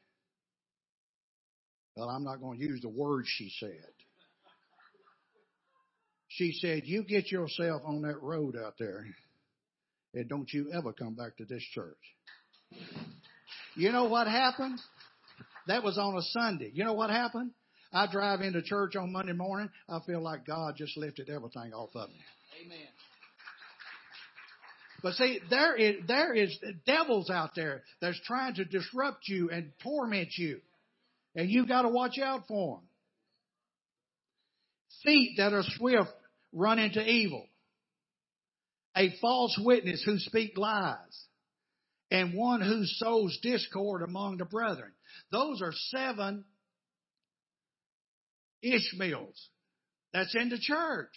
Well, 1.96 2.08
I'm 2.08 2.24
not 2.24 2.40
going 2.40 2.58
to 2.58 2.64
use 2.64 2.80
the 2.80 2.88
words 2.88 3.28
she 3.28 3.50
said. 3.60 3.92
She 6.28 6.52
said, 6.60 6.82
You 6.84 7.04
get 7.04 7.30
yourself 7.30 7.82
on 7.84 8.02
that 8.02 8.20
road 8.20 8.56
out 8.56 8.74
there, 8.78 9.06
and 10.14 10.28
don't 10.28 10.52
you 10.52 10.72
ever 10.72 10.92
come 10.92 11.14
back 11.14 11.36
to 11.36 11.44
this 11.44 11.62
church. 11.72 11.96
You 13.76 13.92
know 13.92 14.04
what 14.06 14.26
happened? 14.26 14.80
That 15.68 15.82
was 15.82 15.96
on 15.96 16.16
a 16.16 16.22
Sunday. 16.22 16.70
You 16.74 16.84
know 16.84 16.92
what 16.94 17.10
happened? 17.10 17.52
I 17.92 18.10
drive 18.10 18.40
into 18.40 18.60
church 18.62 18.96
on 18.96 19.12
Monday 19.12 19.32
morning. 19.32 19.70
I 19.88 20.00
feel 20.04 20.20
like 20.20 20.44
God 20.44 20.74
just 20.76 20.96
lifted 20.96 21.30
everything 21.30 21.72
off 21.72 21.90
of 21.94 22.08
me. 22.08 22.16
Amen. 22.64 22.88
But 25.02 25.14
see, 25.14 25.38
there 25.50 25.76
is, 25.76 25.96
there 26.08 26.34
is 26.34 26.58
devils 26.86 27.30
out 27.30 27.50
there 27.54 27.82
that's 28.00 28.18
trying 28.26 28.54
to 28.54 28.64
disrupt 28.64 29.28
you 29.28 29.50
and 29.50 29.70
torment 29.82 30.30
you. 30.36 30.60
And 31.34 31.50
you've 31.50 31.68
got 31.68 31.82
to 31.82 31.88
watch 31.88 32.18
out 32.22 32.42
for 32.46 32.76
them. 32.76 32.88
Feet 35.04 35.34
that 35.38 35.52
are 35.52 35.64
swift 35.64 36.10
run 36.52 36.78
into 36.78 37.04
evil. 37.04 37.46
A 38.96 39.12
false 39.20 39.58
witness 39.62 40.02
who 40.04 40.18
speak 40.18 40.56
lies. 40.56 41.26
And 42.10 42.34
one 42.34 42.60
who 42.60 42.84
sows 42.84 43.38
discord 43.42 44.02
among 44.02 44.36
the 44.36 44.44
brethren. 44.44 44.92
Those 45.32 45.60
are 45.62 45.72
seven 45.72 46.44
Ishmaels. 48.62 49.48
That's 50.12 50.34
in 50.34 50.48
the 50.48 50.58
church. 50.58 51.10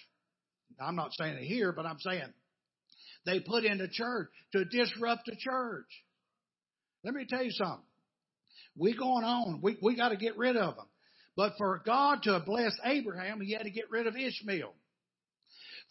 I'm 0.80 0.95
not 0.95 1.13
saying 1.13 1.38
it 1.38 1.45
here, 1.45 1.72
but 1.72 1.86
I'm 1.86 1.99
saying 1.99 2.34
they 3.26 3.39
put 3.39 3.63
in 3.63 3.78
the 3.78 3.88
church 3.88 4.30
to 4.53 4.65
disrupt 4.65 5.26
the 5.26 5.36
church. 5.38 5.88
Let 7.03 7.13
me 7.13 7.26
tell 7.28 7.43
you 7.43 7.51
something. 7.51 7.86
We 8.78 8.95
going 8.95 9.23
on. 9.23 9.59
We, 9.61 9.78
we 9.82 9.95
got 9.95 10.09
to 10.09 10.17
get 10.17 10.38
rid 10.38 10.55
of 10.55 10.75
them. 10.75 10.86
But 11.36 11.53
for 11.57 11.82
God 11.86 12.23
to 12.23 12.41
bless 12.45 12.73
Abraham, 12.84 13.41
he 13.41 13.53
had 13.53 13.63
to 13.63 13.69
get 13.69 13.91
rid 13.91 14.07
of 14.07 14.15
Ishmael. 14.15 14.73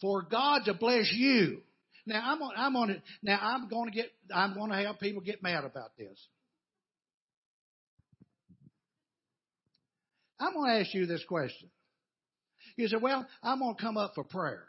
For 0.01 0.21
God 0.21 0.63
to 0.65 0.73
bless 0.73 1.11
you. 1.13 1.61
Now 2.05 2.21
I'm 2.23 2.41
on, 2.41 2.53
I'm 2.55 2.75
on 2.75 2.89
it. 2.89 3.01
Now 3.21 3.39
I'm 3.41 3.67
going 3.69 3.89
to 3.89 3.95
get, 3.95 4.11
I'm 4.33 4.53
going 4.53 4.71
to 4.71 4.77
have 4.77 4.99
people 4.99 5.21
get 5.21 5.43
mad 5.43 5.63
about 5.63 5.97
this. 5.97 6.17
I'm 10.39 10.53
going 10.53 10.71
to 10.71 10.79
ask 10.81 10.93
you 10.93 11.05
this 11.05 11.23
question. 11.27 11.69
You 12.75 12.87
say, 12.87 12.97
well, 13.01 13.25
I'm 13.41 13.59
going 13.59 13.75
to 13.75 13.81
come 13.81 13.97
up 13.97 14.13
for 14.15 14.23
prayer. 14.23 14.65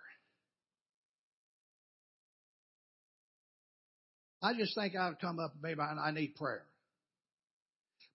I 4.41 4.55
just 4.55 4.75
think 4.75 4.95
I'd 4.97 5.21
come 5.21 5.39
up 5.41 5.55
maybe 5.61 5.81
I 5.81 6.11
need 6.13 6.37
prayer. 6.37 6.63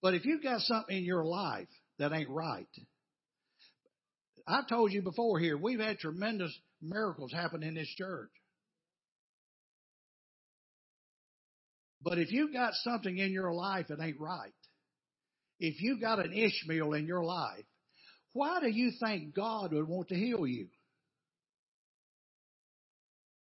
But 0.04 0.16
if 0.16 0.26
you've 0.26 0.44
got 0.44 0.60
something 0.60 0.98
in 0.98 1.06
your 1.06 1.24
life 1.24 1.70
that 1.98 2.12
ain't 2.12 2.30
right, 2.30 2.68
I've 4.46 4.68
told 4.68 4.92
you 4.92 5.02
before 5.02 5.40
here, 5.40 5.58
we've 5.58 5.80
had 5.80 5.98
tremendous 5.98 6.54
miracles 6.82 7.32
happen 7.32 7.64
in 7.64 7.74
this 7.74 7.88
church. 7.98 8.30
But 12.02 12.20
if 12.20 12.34
you've 12.34 12.52
got 12.52 12.74
something 12.84 13.18
in 13.18 13.32
your 13.32 13.54
life 13.54 13.88
that 13.88 14.02
ain't 14.02 14.20
right, 14.20 14.52
if 15.62 15.82
you've 15.82 16.02
got 16.02 16.20
an 16.20 16.34
Ishmael 16.34 16.92
in 16.92 17.08
your 17.08 17.24
life, 17.24 17.64
why 18.34 18.60
do 18.60 18.68
you 18.68 18.92
think 19.00 19.34
God 19.34 19.72
would 19.72 19.88
want 19.88 20.10
to 20.10 20.16
heal 20.16 20.46
you? 20.46 20.68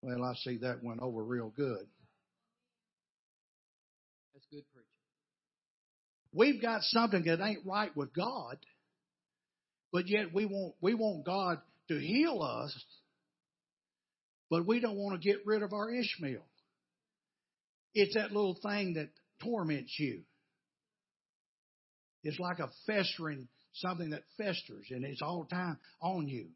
Well, 0.02 0.22
I 0.22 0.34
see 0.34 0.58
that 0.58 0.84
went 0.84 1.00
over 1.00 1.24
real 1.24 1.50
good. 1.56 1.86
We've 6.34 6.60
got 6.60 6.82
something 6.82 7.24
that 7.24 7.40
ain't 7.40 7.66
right 7.66 7.94
with 7.96 8.14
God, 8.14 8.56
but 9.92 10.08
yet 10.08 10.32
we 10.32 10.46
want 10.46 10.74
we 10.80 10.94
want 10.94 11.26
God 11.26 11.60
to 11.88 11.98
heal 11.98 12.42
us, 12.42 12.74
but 14.50 14.66
we 14.66 14.80
don't 14.80 14.96
want 14.96 15.20
to 15.20 15.28
get 15.28 15.44
rid 15.44 15.62
of 15.62 15.72
our 15.72 15.90
Ishmael. 15.92 16.44
It's 17.94 18.14
that 18.14 18.32
little 18.32 18.58
thing 18.62 18.94
that 18.94 19.10
torments 19.42 19.94
you. 19.98 20.22
It's 22.24 22.38
like 22.38 22.60
a 22.60 22.70
festering, 22.86 23.48
something 23.74 24.10
that 24.10 24.22
festers, 24.38 24.86
and 24.90 25.04
it's 25.04 25.20
all 25.20 25.46
the 25.48 25.54
time 25.54 25.78
on 26.00 26.28
you. 26.28 26.48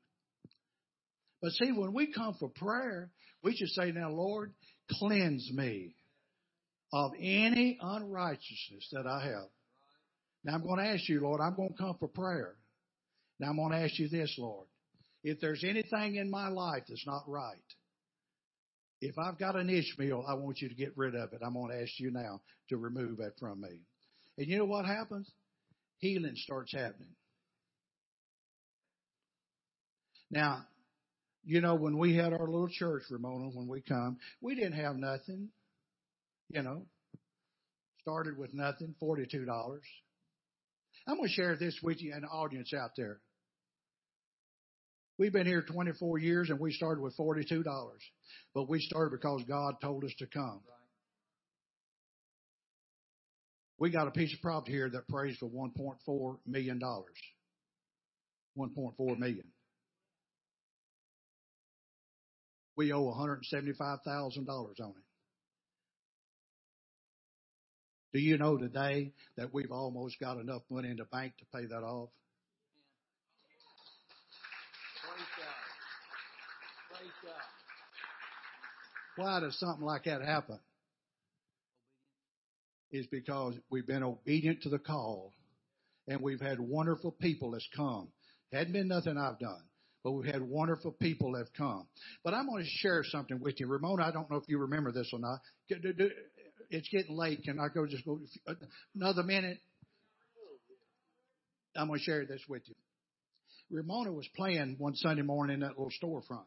But 1.42 1.52
see, 1.52 1.72
when 1.72 1.92
we 1.92 2.12
come 2.12 2.34
for 2.38 2.48
prayer, 2.48 3.10
we 3.42 3.54
should 3.54 3.68
say, 3.68 3.92
Now, 3.92 4.10
Lord, 4.10 4.52
cleanse 4.92 5.50
me 5.52 5.94
of 6.92 7.12
any 7.18 7.78
unrighteousness 7.80 8.88
that 8.92 9.06
I 9.06 9.24
have. 9.26 9.48
Now, 10.46 10.54
I'm 10.54 10.62
going 10.62 10.78
to 10.78 10.88
ask 10.88 11.08
you, 11.08 11.20
Lord, 11.20 11.40
I'm 11.40 11.56
going 11.56 11.70
to 11.70 11.74
come 11.74 11.96
for 11.98 12.06
prayer. 12.06 12.54
Now, 13.40 13.48
I'm 13.48 13.56
going 13.56 13.72
to 13.72 13.78
ask 13.78 13.98
you 13.98 14.08
this, 14.08 14.32
Lord. 14.38 14.68
If 15.24 15.40
there's 15.40 15.64
anything 15.64 16.14
in 16.14 16.30
my 16.30 16.48
life 16.48 16.84
that's 16.88 17.04
not 17.04 17.24
right, 17.26 17.56
if 19.00 19.18
I've 19.18 19.40
got 19.40 19.56
an 19.56 19.68
Ishmael, 19.68 20.24
I 20.26 20.34
want 20.34 20.60
you 20.60 20.68
to 20.68 20.74
get 20.76 20.96
rid 20.96 21.16
of 21.16 21.32
it. 21.32 21.40
I'm 21.44 21.54
going 21.54 21.72
to 21.72 21.82
ask 21.82 21.98
you 21.98 22.12
now 22.12 22.42
to 22.68 22.76
remove 22.76 23.16
that 23.18 23.32
from 23.40 23.60
me. 23.60 23.80
And 24.38 24.46
you 24.46 24.58
know 24.58 24.66
what 24.66 24.86
happens? 24.86 25.28
Healing 25.98 26.36
starts 26.36 26.72
happening. 26.72 27.16
Now, 30.30 30.64
you 31.44 31.60
know, 31.60 31.74
when 31.74 31.98
we 31.98 32.14
had 32.14 32.32
our 32.32 32.46
little 32.46 32.68
church, 32.68 33.02
Ramona, 33.10 33.48
when 33.52 33.66
we 33.66 33.80
come, 33.80 34.18
we 34.40 34.54
didn't 34.54 34.74
have 34.74 34.94
nothing. 34.94 35.48
You 36.50 36.62
know, 36.62 36.82
started 38.02 38.38
with 38.38 38.54
nothing, 38.54 38.94
$42. 39.02 39.80
I'm 41.06 41.16
going 41.16 41.28
to 41.28 41.34
share 41.34 41.56
this 41.56 41.78
with 41.82 42.02
you 42.02 42.12
and 42.14 42.24
the 42.24 42.28
audience 42.28 42.72
out 42.74 42.90
there. 42.96 43.20
We've 45.18 45.32
been 45.32 45.46
here 45.46 45.62
24 45.62 46.18
years 46.18 46.50
and 46.50 46.60
we 46.60 46.72
started 46.72 47.00
with 47.00 47.16
$42. 47.16 47.64
But 48.54 48.68
we 48.68 48.80
started 48.80 49.18
because 49.18 49.42
God 49.48 49.76
told 49.80 50.04
us 50.04 50.12
to 50.18 50.26
come. 50.26 50.60
We 53.78 53.90
got 53.90 54.08
a 54.08 54.10
piece 54.10 54.32
of 54.32 54.40
property 54.40 54.72
here 54.72 54.88
that 54.88 55.06
prays 55.08 55.36
for 55.38 55.48
$1.4 55.48 56.38
million. 56.46 56.80
1.4 56.80 59.18
million. 59.18 59.44
We 62.76 62.92
owe 62.92 63.04
$175,000 63.04 64.08
on 64.08 64.70
it. 64.70 65.05
Do 68.16 68.22
you 68.22 68.38
know 68.38 68.56
today 68.56 69.12
that 69.36 69.52
we've 69.52 69.70
almost 69.70 70.18
got 70.18 70.40
enough 70.40 70.62
money 70.70 70.88
in 70.88 70.96
the 70.96 71.04
bank 71.04 71.34
to 71.36 71.44
pay 71.54 71.66
that 71.66 71.82
off? 71.82 72.08
Why 79.16 79.40
does 79.40 79.60
something 79.60 79.84
like 79.84 80.04
that 80.04 80.22
happen? 80.22 80.58
Is 82.90 83.06
because 83.08 83.52
we've 83.68 83.86
been 83.86 84.02
obedient 84.02 84.62
to 84.62 84.70
the 84.70 84.78
call 84.78 85.34
and 86.08 86.22
we've 86.22 86.40
had 86.40 86.58
wonderful 86.58 87.10
people 87.10 87.50
that's 87.50 87.68
come. 87.76 88.08
Hadn't 88.50 88.72
been 88.72 88.88
nothing 88.88 89.18
I've 89.18 89.38
done, 89.38 89.60
but 90.02 90.12
we've 90.12 90.32
had 90.32 90.40
wonderful 90.40 90.92
people 90.92 91.32
that 91.32 91.40
have 91.40 91.52
come. 91.52 91.86
But 92.24 92.32
I'm 92.32 92.46
going 92.46 92.64
to 92.64 92.70
share 92.78 93.04
something 93.04 93.40
with 93.40 93.60
you. 93.60 93.66
Ramona, 93.66 94.04
I 94.04 94.10
don't 94.10 94.30
know 94.30 94.38
if 94.38 94.48
you 94.48 94.56
remember 94.56 94.90
this 94.90 95.10
or 95.12 95.18
not. 95.18 95.40
It's 96.70 96.88
getting 96.88 97.16
late. 97.16 97.42
Can 97.44 97.58
I 97.60 97.68
go 97.72 97.86
just 97.86 98.04
go 98.04 98.20
another 98.94 99.22
minute? 99.22 99.58
I'm 101.76 101.88
going 101.88 101.98
to 101.98 102.04
share 102.04 102.24
this 102.24 102.42
with 102.48 102.62
you. 102.66 102.74
Ramona 103.70 104.12
was 104.12 104.28
playing 104.36 104.76
one 104.78 104.94
Sunday 104.94 105.22
morning 105.22 105.54
in 105.54 105.60
that 105.60 105.78
little 105.78 105.92
storefront. 106.02 106.44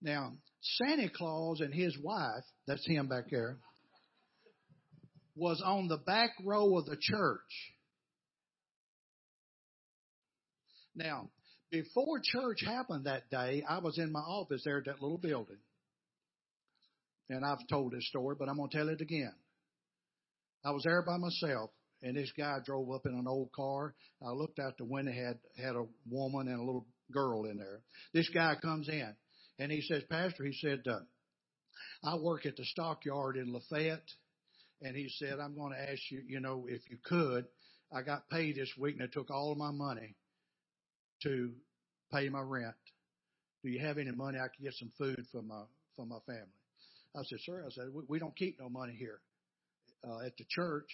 Now, 0.00 0.32
Santa 0.60 1.08
Claus 1.08 1.60
and 1.60 1.72
his 1.72 1.96
wife, 2.02 2.44
that's 2.66 2.86
him 2.86 3.08
back 3.08 3.30
there, 3.30 3.58
was 5.36 5.62
on 5.64 5.88
the 5.88 5.96
back 5.96 6.30
row 6.44 6.76
of 6.76 6.86
the 6.86 6.96
church. 7.00 7.40
Now, 10.94 11.30
before 11.70 12.20
church 12.22 12.62
happened 12.66 13.06
that 13.06 13.30
day, 13.30 13.64
I 13.66 13.78
was 13.78 13.96
in 13.96 14.12
my 14.12 14.20
office 14.20 14.62
there 14.64 14.78
at 14.78 14.84
that 14.86 15.00
little 15.00 15.18
building. 15.18 15.56
And 17.32 17.46
I've 17.46 17.66
told 17.66 17.92
this 17.92 18.06
story, 18.08 18.36
but 18.38 18.48
I'm 18.48 18.56
going 18.56 18.68
to 18.68 18.76
tell 18.76 18.88
it 18.90 19.00
again. 19.00 19.32
I 20.64 20.70
was 20.70 20.82
there 20.84 21.02
by 21.02 21.16
myself, 21.16 21.70
and 22.02 22.14
this 22.14 22.30
guy 22.36 22.58
drove 22.64 22.90
up 22.90 23.06
in 23.06 23.14
an 23.14 23.26
old 23.26 23.50
car. 23.52 23.94
I 24.22 24.32
looked 24.32 24.58
out 24.58 24.76
the 24.76 24.84
window, 24.84 25.12
had 25.12 25.38
had 25.56 25.74
a 25.74 25.86
woman 26.08 26.48
and 26.48 26.60
a 26.60 26.64
little 26.64 26.86
girl 27.10 27.46
in 27.46 27.56
there. 27.56 27.80
This 28.12 28.28
guy 28.28 28.54
comes 28.60 28.88
in, 28.88 29.14
and 29.58 29.72
he 29.72 29.80
says, 29.80 30.02
"Pastor," 30.10 30.44
he 30.44 30.52
said, 30.52 30.82
uh, 30.86 31.00
"I 32.04 32.16
work 32.16 32.44
at 32.44 32.56
the 32.56 32.66
stockyard 32.66 33.38
in 33.38 33.50
Lafayette." 33.50 34.08
And 34.82 34.96
he 34.96 35.08
said, 35.08 35.38
I'm 35.38 35.54
going 35.54 35.72
to 35.72 35.90
ask 35.90 36.00
you, 36.10 36.22
you 36.26 36.40
know, 36.40 36.66
if 36.68 36.82
you 36.90 36.98
could, 37.04 37.46
I 37.92 38.02
got 38.02 38.28
paid 38.28 38.56
this 38.56 38.72
week 38.76 38.96
and 38.98 39.04
I 39.04 39.12
took 39.12 39.30
all 39.30 39.54
my 39.54 39.70
money 39.70 40.16
to 41.22 41.52
pay 42.12 42.28
my 42.28 42.40
rent. 42.40 42.74
Do 43.62 43.70
you 43.70 43.78
have 43.78 43.98
any 43.98 44.10
money 44.10 44.38
I 44.38 44.48
could 44.48 44.64
get 44.64 44.74
some 44.74 44.90
food 44.98 45.24
for 45.30 45.40
my, 45.40 45.62
for 45.94 46.04
my 46.04 46.18
family? 46.26 46.61
I 47.16 47.22
said, 47.24 47.38
sir, 47.40 47.64
I 47.66 47.70
said, 47.70 47.84
we, 47.92 48.02
we 48.08 48.18
don't 48.18 48.36
keep 48.36 48.58
no 48.60 48.68
money 48.68 48.94
here, 48.98 49.20
uh, 50.06 50.24
at 50.26 50.36
the 50.36 50.44
church. 50.48 50.88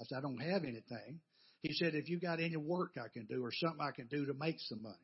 I 0.00 0.04
said, 0.04 0.18
I 0.18 0.20
don't 0.20 0.38
have 0.38 0.64
anything. 0.64 1.20
He 1.62 1.72
said, 1.72 1.94
if 1.94 2.08
you 2.08 2.20
got 2.20 2.40
any 2.40 2.56
work 2.56 2.92
I 2.96 3.08
can 3.12 3.26
do 3.26 3.42
or 3.44 3.50
something 3.52 3.80
I 3.80 3.90
can 3.90 4.06
do 4.08 4.26
to 4.26 4.34
make 4.34 4.56
some 4.60 4.82
money. 4.82 4.96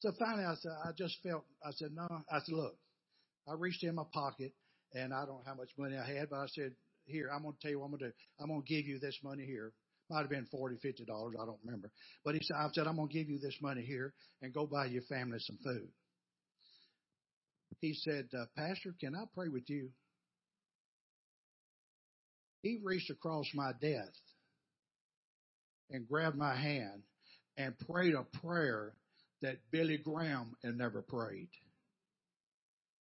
So 0.00 0.12
finally 0.18 0.44
I 0.44 0.54
said, 0.54 0.72
I 0.84 0.90
just 0.96 1.16
felt, 1.22 1.44
I 1.64 1.70
said, 1.72 1.90
no, 1.94 2.06
I 2.30 2.38
said, 2.44 2.54
look, 2.54 2.76
I 3.48 3.54
reached 3.54 3.82
in 3.82 3.94
my 3.94 4.04
pocket 4.12 4.52
and 4.94 5.12
I 5.12 5.24
don't 5.26 5.38
know 5.38 5.42
how 5.46 5.54
much 5.54 5.70
money 5.78 5.96
I 5.96 6.06
had, 6.06 6.30
but 6.30 6.36
I 6.36 6.46
said, 6.48 6.72
here, 7.06 7.30
I'm 7.34 7.42
going 7.42 7.54
to 7.54 7.60
tell 7.60 7.70
you 7.70 7.80
what 7.80 7.86
I'm 7.86 7.90
going 7.92 8.00
to 8.00 8.06
do. 8.08 8.12
I'm 8.40 8.48
going 8.48 8.62
to 8.62 8.68
give 8.68 8.86
you 8.86 8.98
this 9.00 9.18
money 9.24 9.44
here. 9.44 9.72
Might 10.10 10.20
have 10.20 10.30
been 10.30 10.46
forty, 10.50 10.76
fifty 10.82 11.04
dollars. 11.04 11.34
I 11.40 11.46
don't 11.46 11.58
remember. 11.64 11.90
But 12.24 12.34
he 12.34 12.40
said, 12.42 12.56
I 12.58 12.68
said, 12.72 12.86
I'm 12.86 12.96
going 12.96 13.08
to 13.08 13.14
give 13.14 13.28
you 13.28 13.38
this 13.38 13.56
money 13.62 13.82
here 13.82 14.12
and 14.42 14.52
go 14.52 14.66
buy 14.66 14.86
your 14.86 15.02
family 15.08 15.38
some 15.40 15.58
food. 15.64 15.88
He 17.80 17.94
said, 17.94 18.28
uh, 18.36 18.44
Pastor, 18.56 18.94
can 19.00 19.14
I 19.14 19.24
pray 19.34 19.48
with 19.48 19.68
you? 19.68 19.90
He 22.62 22.78
reached 22.82 23.10
across 23.10 23.46
my 23.54 23.72
desk 23.80 24.20
and 25.90 26.08
grabbed 26.08 26.36
my 26.36 26.54
hand 26.54 27.02
and 27.56 27.78
prayed 27.90 28.14
a 28.14 28.24
prayer 28.38 28.94
that 29.42 29.56
Billy 29.70 29.98
Graham 29.98 30.54
had 30.64 30.76
never 30.76 31.02
prayed. 31.02 31.48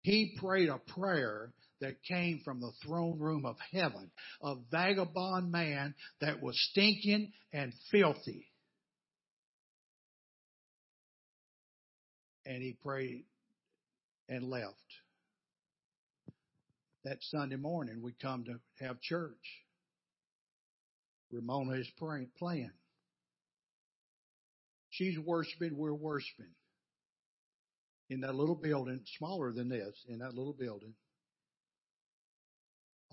He 0.01 0.37
prayed 0.39 0.69
a 0.69 0.77
prayer 0.77 1.53
that 1.81 2.03
came 2.03 2.41
from 2.45 2.59
the 2.59 2.71
throne 2.85 3.17
room 3.17 3.45
of 3.45 3.55
heaven, 3.71 4.11
a 4.43 4.55
vagabond 4.69 5.51
man 5.51 5.95
that 6.21 6.41
was 6.41 6.55
stinking 6.71 7.31
and 7.51 7.73
filthy. 7.91 8.47
And 12.45 12.61
he 12.61 12.77
prayed 12.83 13.25
and 14.29 14.49
left. 14.49 14.73
That 17.03 17.17
Sunday 17.21 17.55
morning, 17.57 18.01
we 18.01 18.13
come 18.19 18.45
to 18.45 18.85
have 18.85 18.99
church. 19.01 19.33
Ramona 21.31 21.73
is 21.73 21.89
praying, 21.97 22.29
playing. 22.37 22.71
She's 24.89 25.17
worshiping, 25.19 25.77
we're 25.77 25.93
worshiping. 25.93 26.53
In 28.09 28.21
that 28.21 28.35
little 28.35 28.55
building, 28.55 29.01
smaller 29.17 29.51
than 29.51 29.69
this, 29.69 29.93
in 30.07 30.19
that 30.19 30.33
little 30.33 30.55
building 30.57 30.93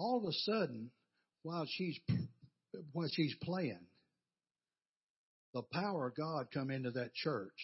all 0.03 0.19
of 0.19 0.25
a 0.25 0.33
sudden, 0.33 0.91
while 1.43 1.67
she's 1.69 1.99
while 2.93 3.09
she's 3.13 3.35
playing, 3.43 3.87
the 5.55 5.63
power 5.63 6.09
of 6.09 6.17
God 6.17 6.47
come 6.53 6.71
into 6.71 6.91
that 6.93 7.15
church. 7.15 7.57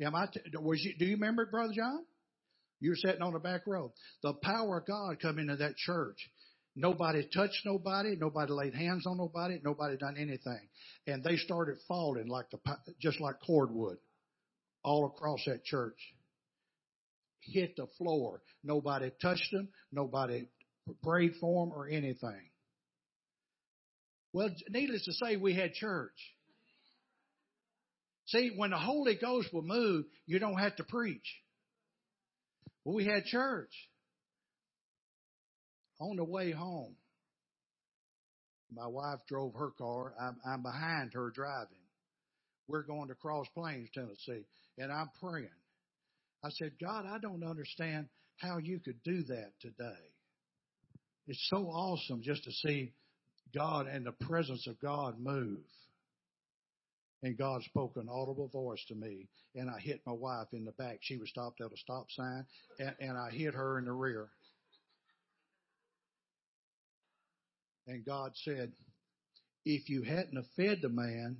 Am 0.00 0.14
I? 0.14 0.26
T- 0.26 0.40
was 0.60 0.82
you? 0.82 0.94
Do 0.98 1.04
you 1.04 1.14
remember 1.14 1.42
it, 1.42 1.50
Brother 1.50 1.72
John? 1.74 2.04
You 2.82 2.90
were 2.90 2.96
sitting 2.96 3.22
on 3.22 3.32
the 3.32 3.38
back 3.38 3.62
row. 3.64 3.92
The 4.24 4.34
power 4.34 4.78
of 4.78 4.86
God 4.86 5.20
come 5.22 5.38
into 5.38 5.54
that 5.54 5.76
church. 5.76 6.18
Nobody 6.74 7.24
touched 7.32 7.64
nobody. 7.64 8.16
Nobody 8.16 8.52
laid 8.52 8.74
hands 8.74 9.06
on 9.06 9.18
nobody. 9.18 9.60
Nobody 9.62 9.96
done 9.96 10.16
anything, 10.18 10.68
and 11.06 11.22
they 11.22 11.36
started 11.36 11.76
falling 11.86 12.26
like 12.26 12.46
the 12.50 12.58
just 13.00 13.20
like 13.20 13.36
cordwood 13.46 13.98
all 14.82 15.06
across 15.06 15.38
that 15.46 15.64
church. 15.64 15.96
Hit 17.40 17.76
the 17.76 17.86
floor. 17.98 18.42
Nobody 18.64 19.12
touched 19.22 19.52
them. 19.52 19.68
Nobody 19.92 20.48
prayed 21.04 21.34
for 21.40 21.64
them 21.64 21.72
or 21.72 21.86
anything. 21.86 22.50
Well, 24.32 24.50
needless 24.70 25.04
to 25.04 25.12
say, 25.12 25.36
we 25.36 25.54
had 25.54 25.74
church. 25.74 26.16
See, 28.26 28.50
when 28.56 28.70
the 28.70 28.78
Holy 28.78 29.14
Ghost 29.14 29.52
will 29.52 29.62
move, 29.62 30.06
you 30.26 30.40
don't 30.40 30.58
have 30.58 30.74
to 30.76 30.84
preach. 30.84 31.41
Well, 32.84 32.94
we 32.94 33.04
had 33.04 33.24
church. 33.24 33.72
On 36.00 36.16
the 36.16 36.24
way 36.24 36.50
home, 36.50 36.96
my 38.74 38.86
wife 38.86 39.20
drove 39.28 39.54
her 39.54 39.70
car. 39.78 40.14
I'm, 40.20 40.36
I'm 40.44 40.62
behind 40.62 41.12
her 41.14 41.30
driving. 41.30 41.76
We're 42.66 42.82
going 42.82 43.08
to 43.08 43.14
Cross 43.14 43.46
Plains, 43.54 43.88
Tennessee, 43.94 44.44
and 44.78 44.90
I'm 44.90 45.10
praying. 45.20 45.48
I 46.44 46.48
said, 46.50 46.72
God, 46.80 47.04
I 47.06 47.18
don't 47.18 47.44
understand 47.44 48.08
how 48.38 48.58
you 48.58 48.80
could 48.80 49.00
do 49.04 49.22
that 49.24 49.52
today. 49.60 50.02
It's 51.28 51.46
so 51.50 51.66
awesome 51.66 52.22
just 52.22 52.42
to 52.44 52.50
see 52.50 52.92
God 53.54 53.86
and 53.86 54.04
the 54.04 54.26
presence 54.26 54.66
of 54.66 54.80
God 54.80 55.20
move. 55.20 55.60
And 57.22 57.38
God 57.38 57.62
spoke 57.62 57.96
an 57.96 58.08
audible 58.10 58.48
voice 58.48 58.84
to 58.88 58.96
me, 58.96 59.28
and 59.54 59.70
I 59.70 59.78
hit 59.78 60.00
my 60.04 60.12
wife 60.12 60.48
in 60.52 60.64
the 60.64 60.72
back. 60.72 60.98
She 61.00 61.18
was 61.18 61.28
stopped 61.28 61.60
at 61.60 61.72
a 61.72 61.76
stop 61.76 62.10
sign, 62.10 62.44
and, 62.80 62.94
and 62.98 63.16
I 63.16 63.30
hit 63.30 63.54
her 63.54 63.78
in 63.78 63.84
the 63.84 63.92
rear. 63.92 64.28
And 67.86 68.04
God 68.04 68.32
said, 68.34 68.72
if 69.64 69.88
you 69.88 70.02
hadn't 70.02 70.36
have 70.36 70.46
fed 70.56 70.80
the 70.82 70.88
man, 70.88 71.36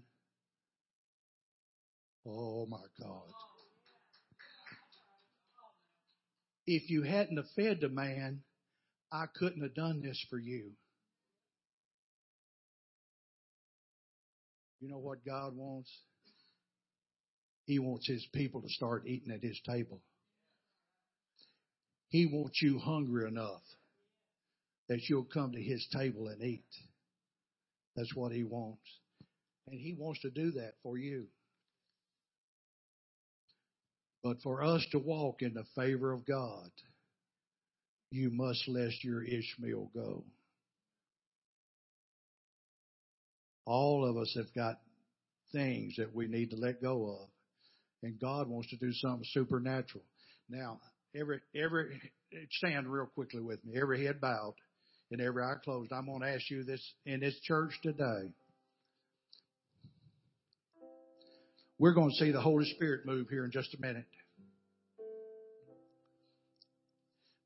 oh 2.26 2.66
my 2.66 2.85
God. 3.01 3.28
If 6.64 6.91
you 6.91 7.03
hadn't 7.03 7.39
have 7.39 7.51
fed 7.57 7.80
the 7.80 7.89
man, 7.89 8.43
I 9.11 9.26
couldn't 9.35 9.62
have 9.62 9.74
done 9.74 10.01
this 10.01 10.24
for 10.30 10.39
you. 10.39 10.70
You 14.83 14.89
know 14.89 14.99
what 14.99 15.24
God 15.24 15.57
wants? 15.57 15.89
He 17.66 17.78
wants 17.78 18.09
His 18.09 18.26
people 18.35 18.62
to 18.62 18.68
start 18.68 19.07
eating 19.07 19.33
at 19.33 19.41
His 19.41 19.61
table. 19.64 20.01
He 22.09 22.26
wants 22.26 22.61
you 22.61 22.80
hungry 22.80 23.28
enough 23.28 23.62
that 24.89 25.09
you'll 25.09 25.28
come 25.33 25.53
to 25.53 25.62
His 25.62 25.87
table 25.97 26.26
and 26.26 26.43
eat. 26.43 26.64
That's 27.95 28.12
what 28.16 28.33
He 28.33 28.43
wants. 28.43 28.83
And 29.68 29.78
He 29.78 29.95
wants 29.97 30.20
to 30.22 30.30
do 30.30 30.51
that 30.53 30.72
for 30.83 30.99
you. 30.99 31.26
But 34.24 34.43
for 34.43 34.64
us 34.64 34.85
to 34.91 34.99
walk 34.99 35.43
in 35.43 35.55
the 35.55 35.64
favor 35.76 36.12
of 36.12 36.26
God, 36.26 36.70
you 38.11 38.30
must 38.30 38.66
let 38.66 39.05
your 39.05 39.22
Ishmael 39.22 39.93
go. 39.95 40.24
All 43.65 44.09
of 44.09 44.17
us 44.17 44.33
have 44.37 44.53
got 44.55 44.81
things 45.53 45.95
that 45.99 46.15
we 46.15 46.27
need 46.27 46.51
to 46.51 46.57
let 46.57 46.83
go 46.83 47.19
of. 47.21 47.29
And 48.03 48.19
God 48.21 48.49
wants 48.49 48.69
to 48.71 48.77
do 48.77 48.93
something 48.93 49.25
supernatural. 49.33 50.05
Now, 50.49 50.81
every, 51.15 51.41
every, 51.55 52.01
stand 52.51 52.89
real 52.89 53.07
quickly 53.07 53.41
with 53.41 53.65
me. 53.65 53.75
Every 53.81 54.05
head 54.05 54.21
bowed 54.21 54.55
and 55.11 55.21
every 55.21 55.43
eye 55.45 55.55
closed. 55.63 55.93
I'm 55.93 56.07
going 56.07 56.23
to 56.23 56.29
ask 56.29 56.51
you 56.51 56.65
this 56.65 56.83
in 57.07 57.21
this 57.21 57.39
church 57.43 57.73
today. 57.83 58.33
We're 61.79 61.95
going 61.95 62.11
to 62.11 62.17
see 62.17 62.33
the 62.33 62.41
Holy 62.41 62.65
Spirit 62.75 63.07
move 63.07 63.29
here 63.29 63.45
in 63.45 63.51
just 63.51 63.75
a 63.75 63.81
minute. 63.81 64.07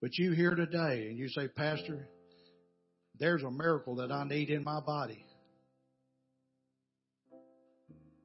But 0.00 0.16
you 0.18 0.32
here 0.32 0.54
today 0.54 1.08
and 1.08 1.18
you 1.18 1.28
say, 1.28 1.48
Pastor, 1.48 2.08
there's 3.18 3.42
a 3.42 3.50
miracle 3.50 3.96
that 3.96 4.12
I 4.12 4.24
need 4.24 4.50
in 4.50 4.62
my 4.62 4.80
body. 4.80 5.25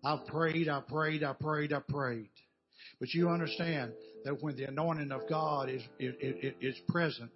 I've 0.03 0.25
prayed, 0.25 0.67
I 0.67 0.81
prayed, 0.81 1.23
I 1.23 1.33
prayed, 1.33 1.73
I 1.73 1.79
prayed. 1.79 2.29
But 2.99 3.13
you 3.13 3.29
understand 3.29 3.93
that 4.25 4.41
when 4.41 4.55
the 4.55 4.63
anointing 4.65 5.11
of 5.11 5.27
God 5.29 5.69
is, 5.69 5.81
is, 5.99 6.53
is 6.59 6.75
present, 6.87 7.31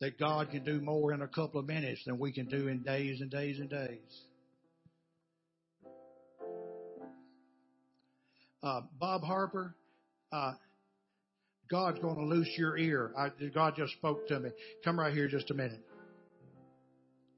that 0.00 0.18
God 0.18 0.50
can 0.50 0.64
do 0.64 0.80
more 0.80 1.12
in 1.12 1.22
a 1.22 1.28
couple 1.28 1.60
of 1.60 1.66
minutes 1.66 2.02
than 2.04 2.18
we 2.18 2.32
can 2.32 2.46
do 2.46 2.68
in 2.68 2.82
days 2.82 3.20
and 3.20 3.30
days 3.30 3.58
and 3.58 3.70
days. 3.70 4.22
Uh, 8.62 8.80
Bob 8.98 9.22
Harper, 9.22 9.74
uh, 10.32 10.52
God's 11.70 11.98
going 12.00 12.16
to 12.16 12.24
loose 12.24 12.50
your 12.56 12.78
ear. 12.78 13.12
I, 13.16 13.28
God 13.54 13.74
just 13.76 13.92
spoke 13.94 14.26
to 14.28 14.40
me. 14.40 14.50
Come 14.84 14.98
right 14.98 15.12
here 15.12 15.28
just 15.28 15.50
a 15.50 15.54
minute. 15.54 15.84